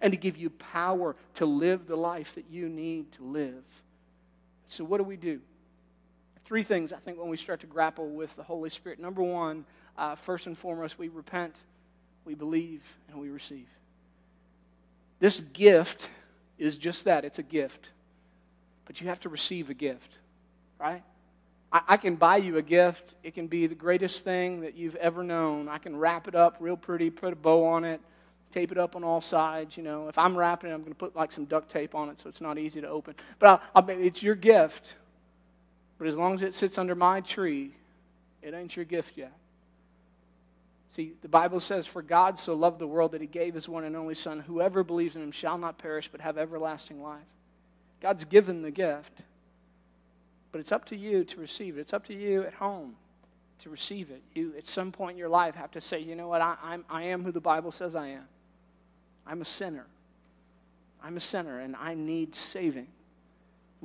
and 0.00 0.10
to 0.10 0.16
give 0.16 0.38
you 0.38 0.48
power 0.48 1.16
to 1.34 1.44
live 1.44 1.86
the 1.86 1.96
life 1.96 2.34
that 2.34 2.46
you 2.50 2.68
need 2.70 3.12
to 3.12 3.24
live. 3.24 3.62
So 4.66 4.82
what 4.82 4.96
do 4.98 5.04
we 5.04 5.16
do? 5.16 5.40
Three 6.46 6.62
things 6.62 6.92
I 6.92 6.98
think 6.98 7.18
when 7.18 7.28
we 7.28 7.36
start 7.36 7.60
to 7.60 7.66
grapple 7.66 8.08
with 8.08 8.34
the 8.36 8.44
Holy 8.44 8.70
Spirit. 8.70 9.00
Number 9.00 9.22
one, 9.22 9.64
uh, 9.98 10.14
first 10.14 10.46
and 10.46 10.56
foremost, 10.56 10.96
we 10.96 11.08
repent, 11.08 11.60
we 12.24 12.34
believe, 12.34 12.96
and 13.10 13.20
we 13.20 13.30
receive. 13.30 13.66
This 15.18 15.40
gift 15.40 16.08
is 16.56 16.76
just 16.76 17.04
that 17.06 17.24
it's 17.24 17.40
a 17.40 17.42
gift. 17.42 17.90
But 18.84 19.00
you 19.00 19.08
have 19.08 19.18
to 19.20 19.28
receive 19.28 19.70
a 19.70 19.74
gift, 19.74 20.18
right? 20.78 21.02
I, 21.72 21.80
I 21.88 21.96
can 21.96 22.14
buy 22.14 22.36
you 22.36 22.58
a 22.58 22.62
gift. 22.62 23.16
It 23.24 23.34
can 23.34 23.48
be 23.48 23.66
the 23.66 23.74
greatest 23.74 24.22
thing 24.24 24.60
that 24.60 24.76
you've 24.76 24.94
ever 24.96 25.24
known. 25.24 25.68
I 25.68 25.78
can 25.78 25.96
wrap 25.96 26.28
it 26.28 26.36
up 26.36 26.58
real 26.60 26.76
pretty, 26.76 27.10
put 27.10 27.32
a 27.32 27.36
bow 27.36 27.66
on 27.66 27.82
it, 27.82 28.00
tape 28.52 28.70
it 28.70 28.78
up 28.78 28.94
on 28.94 29.02
all 29.02 29.20
sides. 29.20 29.76
You 29.76 29.82
know, 29.82 30.06
if 30.06 30.16
I'm 30.16 30.36
wrapping 30.36 30.70
it, 30.70 30.74
I'm 30.74 30.82
going 30.82 30.92
to 30.92 30.98
put 30.98 31.16
like 31.16 31.32
some 31.32 31.46
duct 31.46 31.68
tape 31.68 31.96
on 31.96 32.08
it 32.08 32.20
so 32.20 32.28
it's 32.28 32.40
not 32.40 32.56
easy 32.56 32.80
to 32.80 32.88
open. 32.88 33.16
But 33.40 33.60
I'll, 33.74 33.82
I'll, 33.82 33.90
it's 33.90 34.22
your 34.22 34.36
gift. 34.36 34.94
But 35.98 36.08
as 36.08 36.16
long 36.16 36.34
as 36.34 36.42
it 36.42 36.54
sits 36.54 36.78
under 36.78 36.94
my 36.94 37.20
tree, 37.20 37.72
it 38.42 38.54
ain't 38.54 38.76
your 38.76 38.84
gift 38.84 39.16
yet. 39.16 39.32
See, 40.88 41.14
the 41.22 41.28
Bible 41.28 41.60
says, 41.60 41.86
For 41.86 42.02
God 42.02 42.38
so 42.38 42.54
loved 42.54 42.78
the 42.78 42.86
world 42.86 43.12
that 43.12 43.20
he 43.20 43.26
gave 43.26 43.54
his 43.54 43.68
one 43.68 43.84
and 43.84 43.96
only 43.96 44.14
Son. 44.14 44.40
Whoever 44.40 44.84
believes 44.84 45.16
in 45.16 45.22
him 45.22 45.32
shall 45.32 45.58
not 45.58 45.78
perish, 45.78 46.08
but 46.10 46.20
have 46.20 46.38
everlasting 46.38 47.02
life. 47.02 47.24
God's 48.00 48.24
given 48.24 48.62
the 48.62 48.70
gift, 48.70 49.22
but 50.52 50.60
it's 50.60 50.72
up 50.72 50.84
to 50.86 50.96
you 50.96 51.24
to 51.24 51.40
receive 51.40 51.76
it. 51.76 51.80
It's 51.80 51.92
up 51.92 52.06
to 52.06 52.14
you 52.14 52.42
at 52.42 52.54
home 52.54 52.96
to 53.60 53.70
receive 53.70 54.10
it. 54.10 54.22
You, 54.34 54.54
at 54.56 54.66
some 54.66 54.92
point 54.92 55.12
in 55.12 55.18
your 55.18 55.28
life, 55.28 55.54
have 55.54 55.72
to 55.72 55.80
say, 55.80 55.98
you 55.98 56.14
know 56.14 56.28
what, 56.28 56.40
I, 56.40 56.56
I'm, 56.62 56.84
I 56.88 57.04
am 57.04 57.24
who 57.24 57.32
the 57.32 57.40
Bible 57.40 57.72
says 57.72 57.96
I 57.96 58.08
am. 58.08 58.28
I'm 59.26 59.40
a 59.40 59.46
sinner. 59.46 59.86
I'm 61.02 61.16
a 61.16 61.20
sinner, 61.20 61.60
and 61.60 61.74
I 61.76 61.94
need 61.94 62.34
saving. 62.34 62.88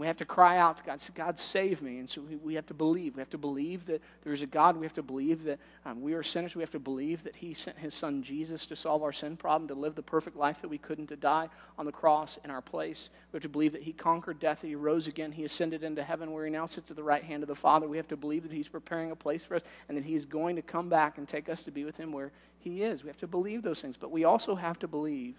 We 0.02 0.08
have 0.08 0.18
to 0.18 0.26
cry 0.26 0.58
out 0.58 0.78
to 0.78 0.84
God, 0.84 1.00
say, 1.00 1.12
God, 1.14 1.38
save 1.38 1.84
me. 1.84 2.00
And 2.00 2.10
so 2.10 2.22
we, 2.22 2.36
we 2.36 2.56
have 2.56 2.66
to 2.66 2.74
believe. 2.74 3.16
We 3.16 3.22
have 3.22 3.30
to 3.30 3.38
believe 3.38 3.86
that 3.86 4.02
there 4.24 4.34
is 4.34 4.42
a 4.42 4.48
God. 4.48 4.76
We 4.76 4.84
have 4.88 4.96
to 4.96 5.04
believe 5.04 5.44
that 5.44 5.60
um, 5.86 6.02
we 6.02 6.14
are 6.14 6.24
sinners. 6.24 6.56
We 6.56 6.64
have 6.64 6.72
to 6.72 6.80
believe 6.80 7.22
that 7.22 7.36
He 7.36 7.54
sent 7.54 7.78
His 7.78 7.94
Son 7.94 8.24
Jesus 8.24 8.66
to 8.66 8.76
solve 8.76 9.04
our 9.04 9.12
sin 9.12 9.38
problem, 9.38 9.68
to 9.68 9.76
live 9.76 9.94
the 9.94 10.02
perfect 10.02 10.36
life 10.36 10.60
that 10.62 10.70
we 10.70 10.80
couldn't, 10.80 11.06
to 11.10 11.16
die 11.16 11.50
on 11.78 11.86
the 11.86 11.92
cross 11.92 12.40
in 12.44 12.50
our 12.50 12.64
place. 12.64 13.12
We 13.32 13.38
have 13.38 13.44
to 13.44 13.50
believe 13.50 13.74
that 13.74 13.84
He 13.84 13.94
conquered 13.94 14.40
death, 14.40 14.62
that 14.62 14.70
He 14.70 14.74
rose 14.74 15.06
again, 15.06 15.34
He 15.34 15.44
ascended 15.44 15.84
into 15.84 16.04
heaven 16.04 16.32
where 16.32 16.46
He 16.46 16.52
now 16.52 16.66
sits 16.66 16.90
at 16.90 16.98
the 16.98 17.04
right 17.04 17.24
hand 17.24 17.44
of 17.44 17.48
the 17.48 17.54
Father. 17.54 17.88
We 17.88 17.98
have 17.98 18.08
to 18.08 18.18
believe 18.18 18.42
that 18.42 18.52
He's 18.52 18.68
preparing 18.68 19.12
a 19.12 19.16
place 19.16 19.46
for 19.46 19.54
us 19.54 19.62
and 19.88 19.96
that 20.00 20.06
He 20.06 20.16
is 20.16 20.26
going 20.26 20.56
to 20.56 20.64
come 20.64 20.90
back 20.90 21.20
and 21.20 21.28
take 21.28 21.48
us 21.48 21.62
to 21.62 21.70
be 21.70 21.86
with 21.86 21.98
Him 21.98 22.12
where 22.12 22.32
He 22.58 22.82
is. 22.82 23.04
We 23.04 23.10
have 23.10 23.18
to 23.18 23.28
believe 23.28 23.62
those 23.62 23.84
things. 23.84 23.98
But 23.98 24.10
we 24.10 24.24
also 24.24 24.56
have 24.56 24.80
to 24.80 24.88
believe 24.88 25.36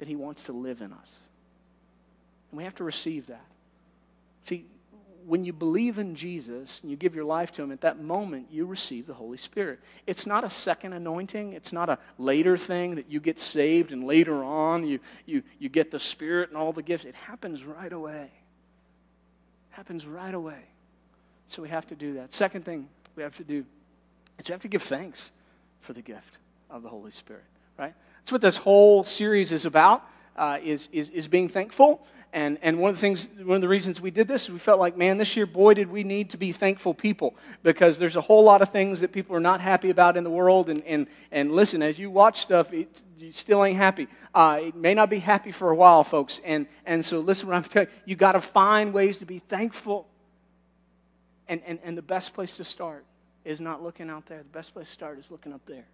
that 0.00 0.06
He 0.06 0.16
wants 0.16 0.42
to 0.42 0.52
live 0.52 0.82
in 0.82 0.92
us. 0.92 1.16
And 2.50 2.58
we 2.58 2.64
have 2.64 2.74
to 2.74 2.84
receive 2.84 3.28
that. 3.28 3.46
See, 4.44 4.66
when 5.24 5.42
you 5.42 5.54
believe 5.54 5.98
in 5.98 6.14
Jesus 6.14 6.80
and 6.82 6.90
you 6.90 6.98
give 6.98 7.14
your 7.14 7.24
life 7.24 7.50
to 7.52 7.62
Him, 7.62 7.72
at 7.72 7.80
that 7.80 7.98
moment 7.98 8.48
you 8.50 8.66
receive 8.66 9.06
the 9.06 9.14
Holy 9.14 9.38
Spirit. 9.38 9.80
It's 10.06 10.26
not 10.26 10.44
a 10.44 10.50
second 10.50 10.92
anointing, 10.92 11.54
it's 11.54 11.72
not 11.72 11.88
a 11.88 11.98
later 12.18 12.58
thing 12.58 12.96
that 12.96 13.10
you 13.10 13.20
get 13.20 13.40
saved 13.40 13.90
and 13.90 14.04
later 14.04 14.44
on 14.44 14.86
you, 14.86 15.00
you, 15.24 15.42
you 15.58 15.70
get 15.70 15.90
the 15.90 15.98
Spirit 15.98 16.50
and 16.50 16.58
all 16.58 16.74
the 16.74 16.82
gifts. 16.82 17.06
It 17.06 17.14
happens 17.14 17.64
right 17.64 17.92
away. 17.92 18.30
It 19.70 19.76
happens 19.76 20.06
right 20.06 20.34
away. 20.34 20.60
So 21.46 21.62
we 21.62 21.70
have 21.70 21.86
to 21.86 21.94
do 21.94 22.14
that. 22.14 22.34
Second 22.34 22.66
thing 22.66 22.86
we 23.16 23.22
have 23.22 23.36
to 23.36 23.44
do 23.44 23.64
is 24.38 24.48
we 24.48 24.52
have 24.52 24.60
to 24.60 24.68
give 24.68 24.82
thanks 24.82 25.30
for 25.80 25.94
the 25.94 26.02
gift 26.02 26.36
of 26.68 26.82
the 26.82 26.90
Holy 26.90 27.12
Spirit, 27.12 27.44
right? 27.78 27.94
That's 28.18 28.32
what 28.32 28.42
this 28.42 28.58
whole 28.58 29.04
series 29.04 29.52
is 29.52 29.64
about 29.64 30.06
uh, 30.36 30.58
is, 30.62 30.88
is, 30.92 31.08
is 31.10 31.28
being 31.28 31.48
thankful. 31.48 32.06
And, 32.34 32.58
and 32.62 32.80
one 32.80 32.90
of 32.90 32.96
the 32.96 33.00
things, 33.00 33.28
one 33.44 33.54
of 33.54 33.60
the 33.60 33.68
reasons 33.68 34.00
we 34.00 34.10
did 34.10 34.26
this, 34.26 34.50
we 34.50 34.58
felt 34.58 34.80
like, 34.80 34.96
man, 34.96 35.18
this 35.18 35.36
year, 35.36 35.46
boy, 35.46 35.74
did 35.74 35.88
we 35.88 36.02
need 36.02 36.30
to 36.30 36.36
be 36.36 36.50
thankful 36.50 36.92
people 36.92 37.36
because 37.62 37.96
there's 37.96 38.16
a 38.16 38.20
whole 38.20 38.42
lot 38.42 38.60
of 38.60 38.70
things 38.70 38.98
that 39.02 39.12
people 39.12 39.36
are 39.36 39.40
not 39.40 39.60
happy 39.60 39.88
about 39.88 40.16
in 40.16 40.24
the 40.24 40.30
world. 40.30 40.68
And, 40.68 40.82
and, 40.82 41.06
and 41.30 41.52
listen, 41.52 41.80
as 41.80 41.96
you 41.96 42.10
watch 42.10 42.40
stuff, 42.40 42.72
it, 42.72 43.02
you 43.18 43.30
still 43.30 43.64
ain't 43.64 43.76
happy. 43.76 44.08
Uh, 44.34 44.58
it 44.62 44.74
may 44.74 44.94
not 44.94 45.10
be 45.10 45.20
happy 45.20 45.52
for 45.52 45.70
a 45.70 45.76
while, 45.76 46.02
folks. 46.02 46.40
And, 46.44 46.66
and 46.84 47.04
so 47.04 47.20
listen 47.20 47.46
what 47.46 47.54
I'm 47.54 47.62
telling 47.62 47.86
you. 47.88 47.94
You 48.06 48.16
got 48.16 48.32
to 48.32 48.40
find 48.40 48.92
ways 48.92 49.18
to 49.18 49.26
be 49.26 49.38
thankful. 49.38 50.08
And, 51.46 51.62
and, 51.64 51.78
and 51.84 51.96
the 51.96 52.02
best 52.02 52.34
place 52.34 52.56
to 52.56 52.64
start 52.64 53.04
is 53.44 53.60
not 53.60 53.80
looking 53.80 54.10
out 54.10 54.26
there. 54.26 54.38
The 54.38 54.44
best 54.44 54.74
place 54.74 54.88
to 54.88 54.92
start 54.92 55.20
is 55.20 55.30
looking 55.30 55.52
up 55.52 55.64
there. 55.66 55.86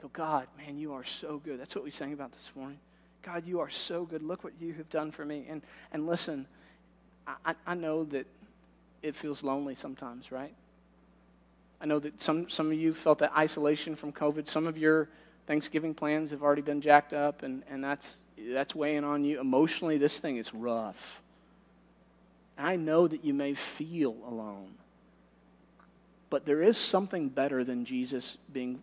Go, 0.00 0.08
God, 0.10 0.46
man, 0.56 0.78
you 0.78 0.94
are 0.94 1.04
so 1.04 1.36
good. 1.36 1.60
That's 1.60 1.74
what 1.74 1.84
we 1.84 1.90
sang 1.90 2.14
about 2.14 2.32
this 2.32 2.50
morning. 2.56 2.78
God, 3.22 3.46
you 3.46 3.60
are 3.60 3.70
so 3.70 4.04
good. 4.04 4.22
Look 4.22 4.42
what 4.44 4.54
you 4.60 4.72
have 4.74 4.90
done 4.90 5.10
for 5.10 5.24
me. 5.24 5.46
And, 5.48 5.62
and 5.92 6.06
listen, 6.06 6.46
I, 7.44 7.54
I 7.66 7.74
know 7.74 8.04
that 8.04 8.26
it 9.02 9.14
feels 9.14 9.42
lonely 9.42 9.74
sometimes, 9.74 10.32
right? 10.32 10.54
I 11.80 11.86
know 11.86 11.98
that 11.98 12.20
some, 12.20 12.48
some 12.48 12.66
of 12.66 12.74
you 12.74 12.94
felt 12.94 13.18
that 13.18 13.32
isolation 13.36 13.96
from 13.96 14.12
COVID. 14.12 14.46
Some 14.46 14.66
of 14.66 14.76
your 14.76 15.08
Thanksgiving 15.46 15.94
plans 15.94 16.30
have 16.30 16.42
already 16.42 16.62
been 16.62 16.80
jacked 16.80 17.12
up, 17.12 17.42
and, 17.42 17.62
and 17.68 17.82
that's, 17.82 18.18
that's 18.50 18.74
weighing 18.74 19.04
on 19.04 19.24
you. 19.24 19.40
Emotionally, 19.40 19.98
this 19.98 20.18
thing 20.18 20.36
is 20.36 20.54
rough. 20.54 21.20
And 22.56 22.66
I 22.66 22.76
know 22.76 23.08
that 23.08 23.24
you 23.24 23.34
may 23.34 23.54
feel 23.54 24.16
alone. 24.26 24.74
But 26.30 26.46
there 26.46 26.62
is 26.62 26.78
something 26.78 27.28
better 27.28 27.64
than 27.64 27.84
Jesus 27.84 28.36
being 28.52 28.82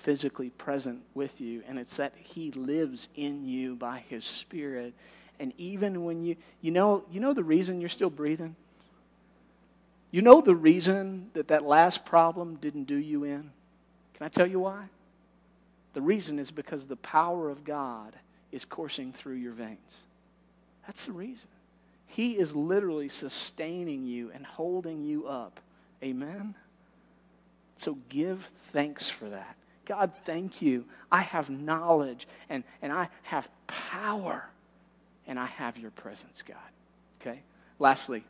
physically 0.00 0.50
present 0.50 1.02
with 1.14 1.40
you, 1.40 1.62
and 1.68 1.78
it's 1.78 1.96
that 1.98 2.14
He 2.16 2.50
lives 2.52 3.08
in 3.14 3.44
you 3.44 3.76
by 3.76 4.02
His 4.08 4.24
Spirit. 4.24 4.94
And 5.38 5.52
even 5.58 6.04
when 6.04 6.24
you, 6.24 6.36
you 6.60 6.70
know, 6.70 7.04
you 7.10 7.20
know 7.20 7.32
the 7.32 7.44
reason 7.44 7.80
you're 7.80 7.88
still 7.88 8.10
breathing? 8.10 8.56
You 10.10 10.22
know 10.22 10.40
the 10.40 10.54
reason 10.54 11.30
that 11.34 11.48
that 11.48 11.64
last 11.64 12.04
problem 12.04 12.56
didn't 12.56 12.84
do 12.84 12.96
you 12.96 13.24
in? 13.24 13.50
Can 14.14 14.26
I 14.26 14.28
tell 14.28 14.46
you 14.46 14.60
why? 14.60 14.86
The 15.92 16.02
reason 16.02 16.38
is 16.38 16.50
because 16.50 16.86
the 16.86 16.96
power 16.96 17.48
of 17.48 17.64
God 17.64 18.14
is 18.52 18.64
coursing 18.64 19.12
through 19.12 19.36
your 19.36 19.52
veins. 19.52 20.00
That's 20.86 21.06
the 21.06 21.12
reason. 21.12 21.48
He 22.06 22.36
is 22.36 22.54
literally 22.54 23.08
sustaining 23.08 24.04
you 24.04 24.32
and 24.34 24.44
holding 24.44 25.04
you 25.04 25.26
up. 25.26 25.60
Amen? 26.02 26.54
So 27.76 27.96
give 28.08 28.50
thanks 28.72 29.08
for 29.08 29.28
that. 29.28 29.56
God, 29.90 30.12
thank 30.22 30.62
you. 30.62 30.84
I 31.10 31.22
have 31.22 31.50
knowledge 31.50 32.28
and, 32.48 32.62
and 32.80 32.92
I 32.92 33.08
have 33.24 33.50
power 33.66 34.48
and 35.26 35.36
I 35.36 35.46
have 35.46 35.76
your 35.78 35.90
presence, 35.90 36.44
God. 36.46 36.56
Okay? 37.20 37.40
Lastly, 37.80 38.22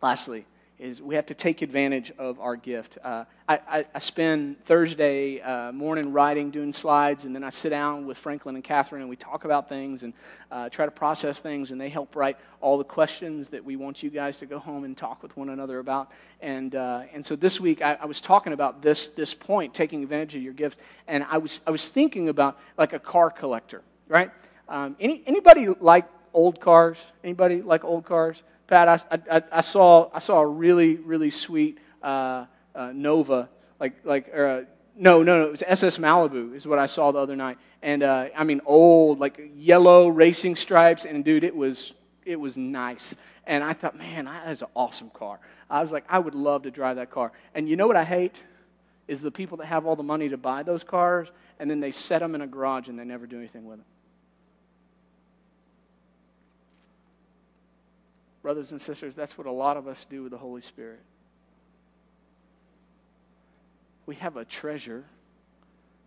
lastly, 0.00 0.46
is 0.78 1.00
we 1.00 1.14
have 1.14 1.26
to 1.26 1.34
take 1.34 1.62
advantage 1.62 2.12
of 2.18 2.40
our 2.40 2.56
gift. 2.56 2.98
Uh, 3.02 3.24
I, 3.48 3.60
I, 3.68 3.86
I, 3.94 3.98
spend 4.00 4.64
Thursday 4.64 5.40
uh, 5.40 5.70
morning 5.70 6.12
writing, 6.12 6.50
doing 6.50 6.72
slides, 6.72 7.24
and 7.24 7.34
then 7.34 7.44
I 7.44 7.50
sit 7.50 7.70
down 7.70 8.06
with 8.06 8.18
Franklin 8.18 8.56
and 8.56 8.64
Catherine 8.64 9.00
and 9.00 9.08
we 9.08 9.14
talk 9.16 9.44
about 9.44 9.68
things 9.68 10.02
and 10.02 10.12
uh, 10.50 10.68
try 10.68 10.84
to 10.84 10.90
process 10.90 11.38
things, 11.38 11.70
and 11.70 11.80
they 11.80 11.88
help 11.88 12.16
write 12.16 12.38
all 12.60 12.76
the 12.76 12.84
questions 12.84 13.50
that 13.50 13.64
we 13.64 13.76
want 13.76 14.02
you 14.02 14.10
guys 14.10 14.38
to 14.38 14.46
go 14.46 14.58
home 14.58 14.82
and 14.82 14.96
talk 14.96 15.22
with 15.22 15.36
one 15.36 15.48
another 15.48 15.78
about. 15.78 16.10
And, 16.40 16.74
uh, 16.74 17.04
and 17.12 17.24
so 17.24 17.36
this 17.36 17.60
week 17.60 17.80
I, 17.80 17.94
I, 18.00 18.06
was 18.06 18.20
talking 18.20 18.52
about 18.52 18.82
this, 18.82 19.08
this 19.08 19.32
point, 19.32 19.74
taking 19.74 20.02
advantage 20.02 20.34
of 20.34 20.42
your 20.42 20.54
gift, 20.54 20.78
and 21.06 21.24
I 21.30 21.38
was, 21.38 21.60
I 21.66 21.70
was 21.70 21.88
thinking 21.88 22.28
about 22.28 22.58
like 22.76 22.92
a 22.92 22.98
car 22.98 23.30
collector, 23.30 23.82
right? 24.08 24.30
Um, 24.68 24.96
any, 24.98 25.22
anybody 25.26 25.68
like 25.68 26.06
old 26.32 26.60
cars? 26.60 26.98
Anybody 27.22 27.62
like 27.62 27.84
old 27.84 28.04
cars? 28.04 28.42
Pat, 28.66 28.88
I, 28.88 29.18
I, 29.30 29.42
I, 29.52 29.60
saw, 29.60 30.10
I 30.12 30.18
saw 30.18 30.40
a 30.40 30.46
really, 30.46 30.96
really 30.96 31.30
sweet 31.30 31.78
uh, 32.02 32.46
uh, 32.74 32.92
Nova, 32.94 33.48
like, 33.78 34.04
like 34.04 34.32
uh, 34.34 34.62
no, 34.96 35.22
no, 35.22 35.38
no, 35.38 35.46
it 35.46 35.50
was 35.50 35.62
SS 35.66 35.98
Malibu 35.98 36.54
is 36.54 36.66
what 36.66 36.78
I 36.78 36.86
saw 36.86 37.10
the 37.10 37.18
other 37.18 37.36
night. 37.36 37.58
And 37.82 38.02
uh, 38.02 38.28
I 38.36 38.44
mean, 38.44 38.60
old, 38.64 39.18
like 39.18 39.50
yellow 39.56 40.08
racing 40.08 40.56
stripes. 40.56 41.04
And 41.04 41.24
dude, 41.24 41.44
it 41.44 41.54
was, 41.54 41.92
it 42.24 42.38
was 42.38 42.56
nice. 42.56 43.16
And 43.46 43.62
I 43.62 43.72
thought, 43.72 43.96
man, 43.96 44.26
that 44.26 44.50
is 44.50 44.62
an 44.62 44.68
awesome 44.74 45.10
car. 45.10 45.40
I 45.68 45.82
was 45.82 45.92
like, 45.92 46.04
I 46.08 46.18
would 46.18 46.34
love 46.34 46.62
to 46.62 46.70
drive 46.70 46.96
that 46.96 47.10
car. 47.10 47.32
And 47.54 47.68
you 47.68 47.76
know 47.76 47.86
what 47.86 47.96
I 47.96 48.04
hate? 48.04 48.42
Is 49.08 49.20
the 49.20 49.30
people 49.30 49.58
that 49.58 49.66
have 49.66 49.84
all 49.84 49.96
the 49.96 50.02
money 50.02 50.28
to 50.30 50.38
buy 50.38 50.62
those 50.62 50.84
cars 50.84 51.28
and 51.58 51.70
then 51.70 51.80
they 51.80 51.92
set 51.92 52.20
them 52.20 52.34
in 52.34 52.40
a 52.40 52.46
garage 52.46 52.88
and 52.88 52.98
they 52.98 53.04
never 53.04 53.26
do 53.26 53.36
anything 53.36 53.66
with 53.66 53.78
them. 53.78 53.86
Brothers 58.44 58.72
and 58.72 58.80
sisters, 58.80 59.16
that's 59.16 59.38
what 59.38 59.46
a 59.46 59.50
lot 59.50 59.78
of 59.78 59.88
us 59.88 60.04
do 60.10 60.22
with 60.22 60.32
the 60.32 60.36
Holy 60.36 60.60
Spirit. 60.60 61.00
We 64.04 64.16
have 64.16 64.36
a 64.36 64.44
treasure, 64.44 65.04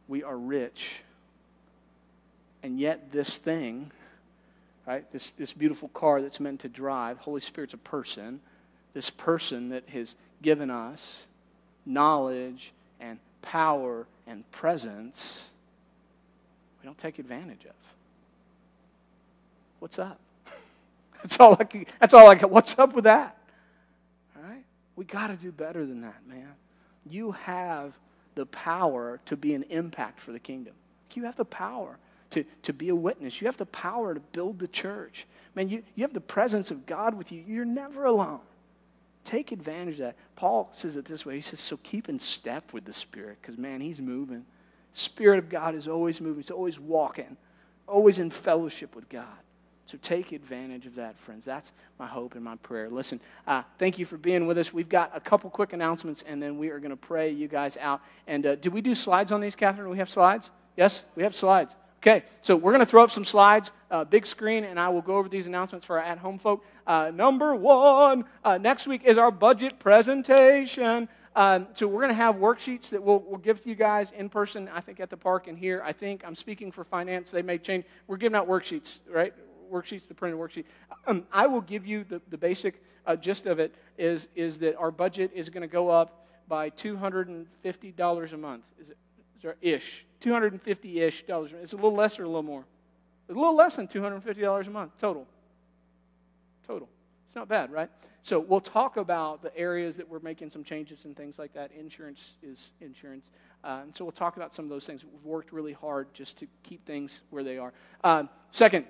we 0.07 0.21
are 0.21 0.37
rich, 0.37 1.01
and 2.61 2.79
yet 2.79 3.11
this 3.11 3.39
thing, 3.39 3.91
right, 4.85 5.11
this, 5.11 5.31
this 5.31 5.51
beautiful 5.51 5.87
car 5.89 6.21
that's 6.21 6.39
meant 6.39 6.59
to 6.59 6.69
drive, 6.69 7.17
Holy 7.17 7.41
Spirit's 7.41 7.73
a 7.73 7.77
person, 7.77 8.39
this 8.93 9.09
person 9.09 9.69
that 9.69 9.89
has 9.89 10.15
given 10.43 10.69
us 10.69 11.25
knowledge 11.87 12.71
and 12.99 13.17
power 13.41 14.05
and 14.27 14.49
presence, 14.51 15.49
we 16.79 16.85
don't 16.85 16.99
take 16.99 17.17
advantage 17.17 17.65
of. 17.65 17.73
What's 19.79 19.97
up? 19.97 20.19
That's 21.21 21.39
all 21.39 21.55
I 21.59 21.63
can, 21.63 21.85
that's 21.99 22.13
all 22.13 22.29
I 22.29 22.35
got. 22.35 22.49
What's 22.51 22.77
up 22.77 22.93
with 22.93 23.05
that? 23.05 23.37
All 24.35 24.49
right? 24.49 24.63
We 24.95 25.05
got 25.05 25.27
to 25.27 25.35
do 25.35 25.51
better 25.51 25.85
than 25.85 26.01
that, 26.01 26.27
man. 26.27 26.53
You 27.09 27.31
have 27.31 27.93
the 28.35 28.45
power 28.45 29.19
to 29.25 29.35
be 29.35 29.53
an 29.53 29.63
impact 29.69 30.19
for 30.19 30.31
the 30.31 30.39
kingdom. 30.39 30.73
You 31.13 31.23
have 31.23 31.35
the 31.35 31.45
power 31.45 31.97
to, 32.29 32.45
to 32.61 32.73
be 32.73 32.89
a 32.89 32.95
witness. 32.95 33.41
You 33.41 33.47
have 33.47 33.57
the 33.57 33.65
power 33.65 34.13
to 34.13 34.19
build 34.19 34.59
the 34.59 34.67
church. 34.67 35.25
Man, 35.55 35.67
you, 35.67 35.81
you 35.95 36.03
have 36.03 36.13
the 36.13 36.21
presence 36.21 36.69
of 36.69 36.85
God 36.85 37.15
with 37.15 37.31
you. 37.31 37.43
You're 37.47 37.65
never 37.65 38.05
alone. 38.05 38.41
Take 39.23 39.51
advantage 39.51 39.95
of 39.95 39.99
that. 40.01 40.15
Paul 40.35 40.69
says 40.73 40.95
it 40.95 41.05
this 41.05 41.25
way. 41.25 41.35
He 41.35 41.41
says, 41.41 41.59
so 41.59 41.77
keep 41.81 42.07
in 42.07 42.19
step 42.19 42.71
with 42.71 42.85
the 42.85 42.93
Spirit, 42.93 43.39
because 43.41 43.57
man, 43.57 43.81
he's 43.81 43.99
moving. 43.99 44.45
Spirit 44.93 45.39
of 45.39 45.49
God 45.49 45.73
is 45.73 45.87
always 45.87 46.21
moving. 46.21 46.37
He's 46.37 46.51
always 46.51 46.79
walking, 46.79 47.35
always 47.87 48.19
in 48.19 48.29
fellowship 48.29 48.95
with 48.95 49.09
God. 49.09 49.25
So 49.87 49.97
take 50.01 50.33
advantage 50.33 50.85
of 50.85 50.95
that, 50.95 51.17
friends. 51.17 51.45
That's 51.45 51.71
my 51.97 52.07
hope 52.07 52.35
and 52.35 52.43
my 52.43 52.57
prayer. 52.57 52.89
Listen, 52.89 53.21
uh, 53.47 53.63
thank 53.77 53.97
you 53.97 54.05
for 54.05 54.17
being 54.17 54.45
with 54.45 54.57
us. 54.57 54.73
We've 54.73 54.89
got 54.89 55.11
a 55.15 55.21
couple 55.21 55.49
quick 55.49 55.71
announcements, 55.71 56.25
and 56.27 56.43
then 56.43 56.57
we 56.57 56.71
are 56.71 56.79
going 56.79 56.91
to 56.91 56.97
pray 56.97 57.31
you 57.31 57.47
guys 57.47 57.77
out. 57.77 58.01
And 58.27 58.45
uh, 58.45 58.55
did 58.55 58.73
we 58.73 58.81
do 58.81 58.93
slides 58.93 59.31
on 59.31 59.39
these, 59.39 59.55
Catherine? 59.55 59.89
We 59.89 59.99
have 59.99 60.09
slides? 60.09 60.51
Yes, 60.75 61.05
we 61.15 61.23
have 61.23 61.33
slides. 61.33 61.77
Okay, 62.01 62.25
so 62.41 62.57
we're 62.57 62.73
going 62.73 62.81
to 62.81 62.85
throw 62.85 63.01
up 63.01 63.11
some 63.11 63.23
slides, 63.23 63.71
uh, 63.89 64.03
big 64.03 64.25
screen, 64.25 64.65
and 64.65 64.77
I 64.77 64.89
will 64.89 65.01
go 65.01 65.15
over 65.15 65.29
these 65.29 65.47
announcements 65.47 65.85
for 65.85 65.97
our 65.99 66.03
at 66.03 66.17
home 66.17 66.37
folk. 66.37 66.65
Uh, 66.85 67.09
number 67.13 67.55
one, 67.55 68.25
uh, 68.43 68.57
next 68.57 68.87
week 68.87 69.03
is 69.05 69.17
our 69.17 69.31
budget 69.31 69.79
presentation. 69.79 71.07
Um, 71.33 71.67
so 71.75 71.87
we're 71.87 72.01
going 72.01 72.09
to 72.09 72.15
have 72.15 72.35
worksheets 72.35 72.89
that 72.89 73.01
we'll, 73.01 73.19
we'll 73.25 73.39
give 73.39 73.63
to 73.63 73.69
you 73.69 73.75
guys 73.75 74.11
in 74.11 74.27
person, 74.27 74.69
I 74.73 74.81
think, 74.81 74.99
at 74.99 75.09
the 75.09 75.17
park 75.17 75.47
and 75.47 75.57
here. 75.57 75.81
I 75.85 75.93
think 75.93 76.25
I'm 76.25 76.35
speaking 76.35 76.73
for 76.73 76.83
finance. 76.83 77.31
They 77.31 77.41
may 77.41 77.57
change. 77.57 77.85
We're 78.07 78.17
giving 78.17 78.35
out 78.35 78.49
worksheets, 78.49 78.99
right? 79.09 79.33
Worksheets, 79.71 80.07
the 80.07 80.13
printed 80.13 80.39
worksheet. 80.39 80.65
Um, 81.05 81.25
I 81.31 81.47
will 81.47 81.61
give 81.61 81.85
you 81.85 82.03
the, 82.03 82.21
the 82.29 82.37
basic 82.37 82.81
uh, 83.05 83.15
gist 83.15 83.45
of 83.45 83.59
it 83.59 83.73
is, 83.97 84.27
is 84.35 84.57
that 84.59 84.75
our 84.77 84.91
budget 84.91 85.31
is 85.33 85.49
going 85.49 85.61
to 85.61 85.67
go 85.67 85.89
up 85.89 86.27
by 86.47 86.69
$250 86.71 88.33
a 88.33 88.37
month. 88.37 88.63
Is 88.79 88.89
it 88.89 88.97
is 89.37 89.43
there, 89.43 89.55
ish? 89.61 90.05
250 90.19 91.01
ish 91.01 91.23
dollars. 91.23 91.53
It's 91.61 91.73
a 91.73 91.75
little 91.75 91.93
less 91.93 92.19
or 92.19 92.23
a 92.23 92.27
little 92.27 92.43
more? 92.43 92.65
It's 93.27 93.35
a 93.35 93.39
little 93.39 93.55
less 93.55 93.75
than 93.75 93.87
$250 93.87 94.67
a 94.67 94.69
month 94.69 94.97
total. 94.99 95.27
Total. 96.65 96.89
It's 97.25 97.35
not 97.35 97.47
bad, 97.47 97.71
right? 97.71 97.89
So 98.23 98.39
we'll 98.39 98.61
talk 98.61 98.97
about 98.97 99.41
the 99.41 99.55
areas 99.55 99.95
that 99.97 100.09
we're 100.09 100.19
making 100.19 100.49
some 100.49 100.63
changes 100.63 101.05
and 101.05 101.15
things 101.15 101.37
like 101.37 101.53
that. 101.53 101.71
Insurance 101.71 102.33
is 102.41 102.71
insurance. 102.81 103.29
Uh, 103.63 103.81
and 103.83 103.95
so 103.95 104.05
we'll 104.05 104.11
talk 104.11 104.37
about 104.37 104.53
some 104.53 104.65
of 104.65 104.69
those 104.69 104.85
things. 104.85 105.03
We've 105.03 105.23
worked 105.23 105.53
really 105.53 105.73
hard 105.73 106.13
just 106.13 106.37
to 106.39 106.47
keep 106.63 106.85
things 106.85 107.21
where 107.29 107.43
they 107.43 107.57
are. 107.57 107.73
Uh, 108.03 108.23
second, 108.51 108.85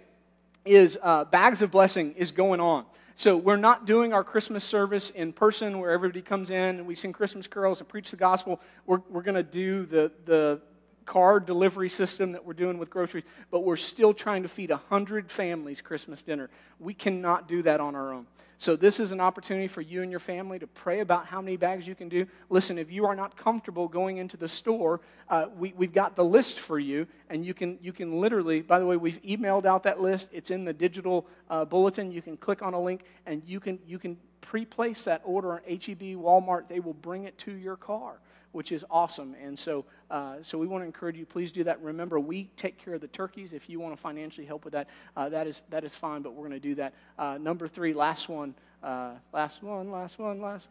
is 0.67 0.97
uh, 1.01 1.25
Bags 1.25 1.61
of 1.61 1.71
Blessing 1.71 2.13
is 2.15 2.31
going 2.31 2.59
on. 2.59 2.85
So 3.15 3.35
we're 3.35 3.55
not 3.55 3.87
doing 3.87 4.13
our 4.13 4.23
Christmas 4.23 4.63
service 4.63 5.09
in 5.09 5.33
person 5.33 5.79
where 5.79 5.89
everybody 5.89 6.21
comes 6.21 6.51
in 6.51 6.77
and 6.77 6.85
we 6.85 6.93
sing 6.93 7.13
Christmas 7.13 7.47
carols 7.47 7.79
and 7.79 7.89
preach 7.89 8.11
the 8.11 8.17
gospel. 8.17 8.61
We're, 8.85 9.01
we're 9.09 9.23
going 9.23 9.35
to 9.35 9.43
do 9.43 9.87
the, 9.87 10.11
the 10.25 10.61
card 11.07 11.47
delivery 11.47 11.89
system 11.89 12.33
that 12.33 12.45
we're 12.45 12.53
doing 12.53 12.77
with 12.77 12.91
groceries, 12.91 13.23
but 13.49 13.61
we're 13.61 13.77
still 13.77 14.13
trying 14.13 14.43
to 14.43 14.49
feed 14.49 14.69
100 14.69 15.31
families 15.31 15.81
Christmas 15.81 16.21
dinner. 16.21 16.51
We 16.79 16.93
cannot 16.93 17.47
do 17.47 17.63
that 17.63 17.79
on 17.79 17.95
our 17.95 18.13
own. 18.13 18.27
So, 18.59 18.75
this 18.75 18.99
is 18.99 19.11
an 19.11 19.21
opportunity 19.21 19.67
for 19.67 19.81
you 19.81 20.01
and 20.01 20.09
your 20.09 20.19
family 20.19 20.57
to 20.57 20.65
pray 20.65 20.99
about 21.01 21.27
how 21.27 21.41
many 21.41 21.57
bags 21.57 21.87
you 21.87 21.93
can 21.93 22.09
do. 22.09 22.25
Listen, 22.49 22.79
if 22.79 22.91
you 22.91 23.05
are 23.05 23.15
not 23.15 23.37
comfortable 23.37 23.87
going 23.87 24.17
into 24.17 24.35
the 24.35 24.47
store, 24.47 24.99
uh, 25.29 25.45
we, 25.55 25.73
we've 25.77 25.93
got 25.93 26.15
the 26.15 26.25
list 26.25 26.59
for 26.59 26.79
you, 26.79 27.05
and 27.29 27.45
you 27.45 27.53
can, 27.53 27.77
you 27.83 27.93
can 27.93 28.19
literally, 28.19 28.61
by 28.61 28.79
the 28.79 28.85
way, 28.85 28.97
we've 28.97 29.21
emailed 29.21 29.65
out 29.65 29.83
that 29.83 30.01
list. 30.01 30.29
It's 30.31 30.49
in 30.49 30.65
the 30.65 30.73
digital 30.73 31.27
uh, 31.51 31.65
bulletin. 31.65 32.11
You 32.11 32.23
can 32.23 32.35
click 32.35 32.63
on 32.63 32.73
a 32.73 32.81
link, 32.81 33.03
and 33.27 33.43
you 33.45 33.59
can, 33.59 33.77
you 33.87 33.99
can 33.99 34.17
pre 34.41 34.65
place 34.65 35.03
that 35.03 35.21
order 35.23 35.53
on 35.53 35.59
HEB, 35.67 36.17
Walmart. 36.17 36.67
They 36.67 36.79
will 36.79 36.95
bring 36.95 37.25
it 37.25 37.37
to 37.39 37.51
your 37.51 37.75
car 37.75 38.19
which 38.51 38.71
is 38.71 38.85
awesome. 38.89 39.35
And 39.43 39.57
so, 39.57 39.85
uh, 40.09 40.37
so 40.41 40.57
we 40.57 40.67
want 40.67 40.81
to 40.81 40.85
encourage 40.85 41.17
you. 41.17 41.25
Please 41.25 41.51
do 41.51 41.63
that. 41.65 41.81
Remember, 41.81 42.19
we 42.19 42.49
take 42.55 42.83
care 42.83 42.93
of 42.93 43.01
the 43.01 43.07
turkeys. 43.07 43.53
If 43.53 43.69
you 43.69 43.79
want 43.79 43.95
to 43.95 44.01
financially 44.01 44.47
help 44.47 44.63
with 44.63 44.73
that, 44.73 44.87
uh, 45.15 45.29
that 45.29 45.47
is 45.47 45.61
that 45.69 45.83
is 45.83 45.95
fine. 45.95 46.21
But 46.21 46.33
we're 46.33 46.47
going 46.47 46.59
to 46.61 46.67
do 46.67 46.75
that. 46.75 46.93
Uh, 47.17 47.37
number 47.39 47.67
three, 47.67 47.93
last 47.93 48.29
one, 48.29 48.55
uh, 48.83 49.11
last 49.33 49.63
one, 49.63 49.91
last 49.91 50.19
one, 50.19 50.41
last. 50.41 50.67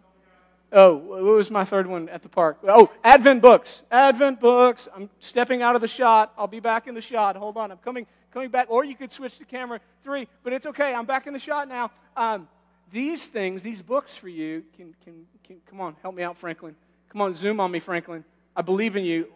Oh, 0.72 0.96
what 0.96 1.22
was 1.22 1.50
my 1.50 1.64
third 1.64 1.86
one 1.86 2.08
at 2.08 2.22
the 2.22 2.28
park? 2.28 2.58
Oh, 2.66 2.90
Advent 3.04 3.40
books. 3.40 3.84
Advent 3.90 4.40
books. 4.40 4.88
I'm 4.94 5.08
stepping 5.20 5.62
out 5.62 5.76
of 5.76 5.80
the 5.80 5.88
shot. 5.88 6.32
I'll 6.36 6.48
be 6.48 6.58
back 6.58 6.88
in 6.88 6.94
the 6.94 7.00
shot. 7.00 7.36
Hold 7.36 7.56
on. 7.56 7.70
I'm 7.70 7.78
coming 7.78 8.06
coming 8.32 8.50
back. 8.50 8.66
Or 8.68 8.84
you 8.84 8.96
could 8.96 9.12
switch 9.12 9.38
to 9.38 9.44
camera 9.44 9.80
three, 10.02 10.28
but 10.42 10.52
it's 10.52 10.66
okay. 10.66 10.92
I'm 10.92 11.06
back 11.06 11.26
in 11.26 11.32
the 11.32 11.38
shot 11.38 11.68
now. 11.68 11.90
Um, 12.16 12.48
these 12.92 13.26
things, 13.26 13.62
these 13.62 13.82
books 13.82 14.14
for 14.14 14.28
you, 14.28 14.64
can, 14.76 14.94
can, 15.04 15.26
can 15.44 15.56
come 15.68 15.80
on, 15.80 15.96
help 16.02 16.14
me 16.14 16.22
out, 16.22 16.38
Franklin. 16.38 16.76
Come 17.16 17.22
on, 17.22 17.32
zoom 17.32 17.60
on 17.60 17.70
me, 17.70 17.78
Franklin. 17.78 18.26
I 18.54 18.60
believe 18.60 18.94
in 18.94 19.02
you. 19.02 19.32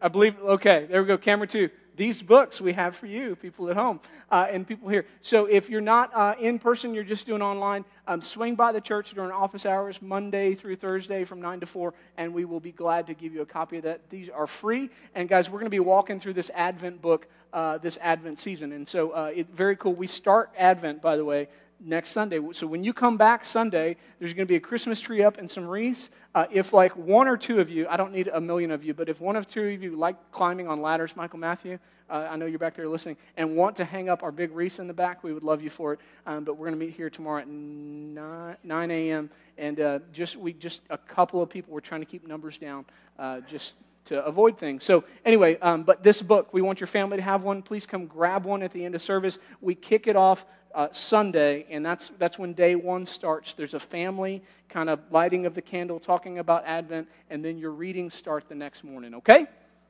I 0.00 0.06
believe, 0.06 0.38
okay, 0.38 0.86
there 0.88 1.02
we 1.02 1.08
go, 1.08 1.18
camera 1.18 1.48
two. 1.48 1.68
These 1.96 2.22
books 2.22 2.60
we 2.60 2.72
have 2.74 2.94
for 2.94 3.06
you, 3.06 3.34
people 3.34 3.68
at 3.68 3.74
home 3.74 3.98
uh, 4.30 4.46
and 4.48 4.64
people 4.64 4.88
here. 4.88 5.04
So 5.20 5.46
if 5.46 5.68
you're 5.68 5.80
not 5.80 6.14
uh, 6.14 6.36
in 6.38 6.60
person, 6.60 6.94
you're 6.94 7.02
just 7.02 7.26
doing 7.26 7.42
online, 7.42 7.86
um, 8.06 8.22
swing 8.22 8.54
by 8.54 8.70
the 8.70 8.80
church 8.80 9.14
during 9.14 9.32
office 9.32 9.66
hours, 9.66 10.00
Monday 10.00 10.54
through 10.54 10.76
Thursday 10.76 11.24
from 11.24 11.40
9 11.42 11.58
to 11.58 11.66
4, 11.66 11.92
and 12.18 12.32
we 12.32 12.44
will 12.44 12.60
be 12.60 12.70
glad 12.70 13.08
to 13.08 13.14
give 13.14 13.34
you 13.34 13.42
a 13.42 13.46
copy 13.46 13.78
of 13.78 13.82
that. 13.82 14.08
These 14.10 14.28
are 14.28 14.46
free. 14.46 14.90
And 15.16 15.28
guys, 15.28 15.50
we're 15.50 15.58
going 15.58 15.66
to 15.66 15.70
be 15.70 15.80
walking 15.80 16.20
through 16.20 16.34
this 16.34 16.52
Advent 16.54 17.02
book 17.02 17.26
uh, 17.54 17.78
this 17.78 17.96
Advent 18.00 18.38
season. 18.38 18.72
And 18.72 18.86
so 18.86 19.10
uh, 19.10 19.32
it's 19.34 19.50
very 19.50 19.76
cool. 19.76 19.94
We 19.94 20.08
start 20.08 20.50
Advent, 20.58 21.00
by 21.00 21.16
the 21.16 21.24
way, 21.24 21.48
next 21.80 22.10
Sunday. 22.10 22.40
So 22.52 22.66
when 22.66 22.84
you 22.84 22.92
come 22.92 23.16
back 23.16 23.44
Sunday, 23.44 23.96
there's 24.18 24.32
going 24.32 24.46
to 24.46 24.50
be 24.50 24.56
a 24.56 24.60
Christmas 24.60 25.00
tree 25.00 25.22
up 25.22 25.38
and 25.38 25.50
some 25.50 25.66
wreaths. 25.66 26.10
Uh, 26.34 26.46
if 26.50 26.72
like 26.72 26.96
one 26.96 27.28
or 27.28 27.36
two 27.36 27.60
of 27.60 27.70
you, 27.70 27.86
I 27.88 27.96
don't 27.96 28.12
need 28.12 28.28
a 28.28 28.40
million 28.40 28.70
of 28.70 28.84
you, 28.84 28.94
but 28.94 29.08
if 29.08 29.20
one 29.20 29.36
or 29.36 29.44
two 29.44 29.68
of 29.68 29.82
you 29.82 29.96
like 29.96 30.16
climbing 30.32 30.68
on 30.68 30.82
ladders, 30.82 31.14
Michael 31.16 31.38
Matthew, 31.38 31.78
uh, 32.10 32.28
I 32.30 32.36
know 32.36 32.46
you're 32.46 32.58
back 32.58 32.74
there 32.74 32.88
listening, 32.88 33.16
and 33.36 33.56
want 33.56 33.76
to 33.76 33.84
hang 33.84 34.08
up 34.08 34.22
our 34.22 34.32
big 34.32 34.52
wreaths 34.52 34.78
in 34.78 34.86
the 34.86 34.92
back, 34.92 35.24
we 35.24 35.32
would 35.32 35.42
love 35.42 35.62
you 35.62 35.70
for 35.70 35.94
it. 35.94 36.00
Um, 36.26 36.44
but 36.44 36.54
we're 36.54 36.66
going 36.66 36.78
to 36.78 36.84
meet 36.84 36.94
here 36.94 37.08
tomorrow 37.08 37.40
at 37.40 37.48
9, 37.48 38.56
9 38.62 38.90
a.m. 38.90 39.30
And 39.56 39.80
uh, 39.80 39.98
just 40.12 40.36
we 40.36 40.52
just 40.52 40.80
a 40.90 40.98
couple 40.98 41.40
of 41.40 41.48
people. 41.48 41.72
We're 41.72 41.80
trying 41.80 42.00
to 42.02 42.06
keep 42.06 42.26
numbers 42.26 42.58
down, 42.58 42.84
uh, 43.18 43.40
just 43.40 43.74
to 44.04 44.24
avoid 44.24 44.58
things. 44.58 44.84
So, 44.84 45.04
anyway, 45.24 45.58
um, 45.60 45.82
but 45.82 46.02
this 46.02 46.20
book, 46.20 46.52
we 46.52 46.62
want 46.62 46.80
your 46.80 46.86
family 46.86 47.16
to 47.16 47.22
have 47.22 47.42
one. 47.42 47.62
Please 47.62 47.86
come 47.86 48.06
grab 48.06 48.44
one 48.44 48.62
at 48.62 48.72
the 48.72 48.84
end 48.84 48.94
of 48.94 49.02
service. 49.02 49.38
We 49.60 49.74
kick 49.74 50.06
it 50.06 50.16
off 50.16 50.44
uh, 50.74 50.88
Sunday, 50.90 51.66
and 51.70 51.84
that's, 51.84 52.08
that's 52.18 52.38
when 52.38 52.52
day 52.52 52.74
one 52.74 53.06
starts. 53.06 53.54
There's 53.54 53.74
a 53.74 53.80
family 53.80 54.42
kind 54.68 54.90
of 54.90 55.00
lighting 55.10 55.46
of 55.46 55.54
the 55.54 55.62
candle, 55.62 56.00
talking 56.00 56.38
about 56.38 56.64
Advent, 56.66 57.08
and 57.30 57.44
then 57.44 57.58
your 57.58 57.70
readings 57.70 58.14
start 58.14 58.48
the 58.48 58.54
next 58.54 58.84
morning, 58.84 59.14
okay? 59.14 59.46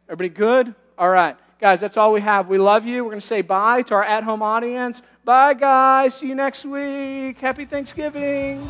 Everybody 0.06 0.28
good? 0.28 0.74
All 0.98 1.08
right. 1.08 1.36
Guys, 1.60 1.80
that's 1.80 1.96
all 1.96 2.12
we 2.12 2.20
have. 2.20 2.48
We 2.48 2.58
love 2.58 2.84
you. 2.84 3.02
We're 3.04 3.10
going 3.10 3.20
to 3.20 3.26
say 3.26 3.40
bye 3.40 3.82
to 3.82 3.94
our 3.94 4.04
at 4.04 4.22
home 4.22 4.42
audience. 4.42 5.00
Bye, 5.24 5.54
guys. 5.54 6.14
See 6.14 6.28
you 6.28 6.34
next 6.34 6.64
week. 6.64 7.38
Happy 7.38 7.64
Thanksgiving. 7.64 8.66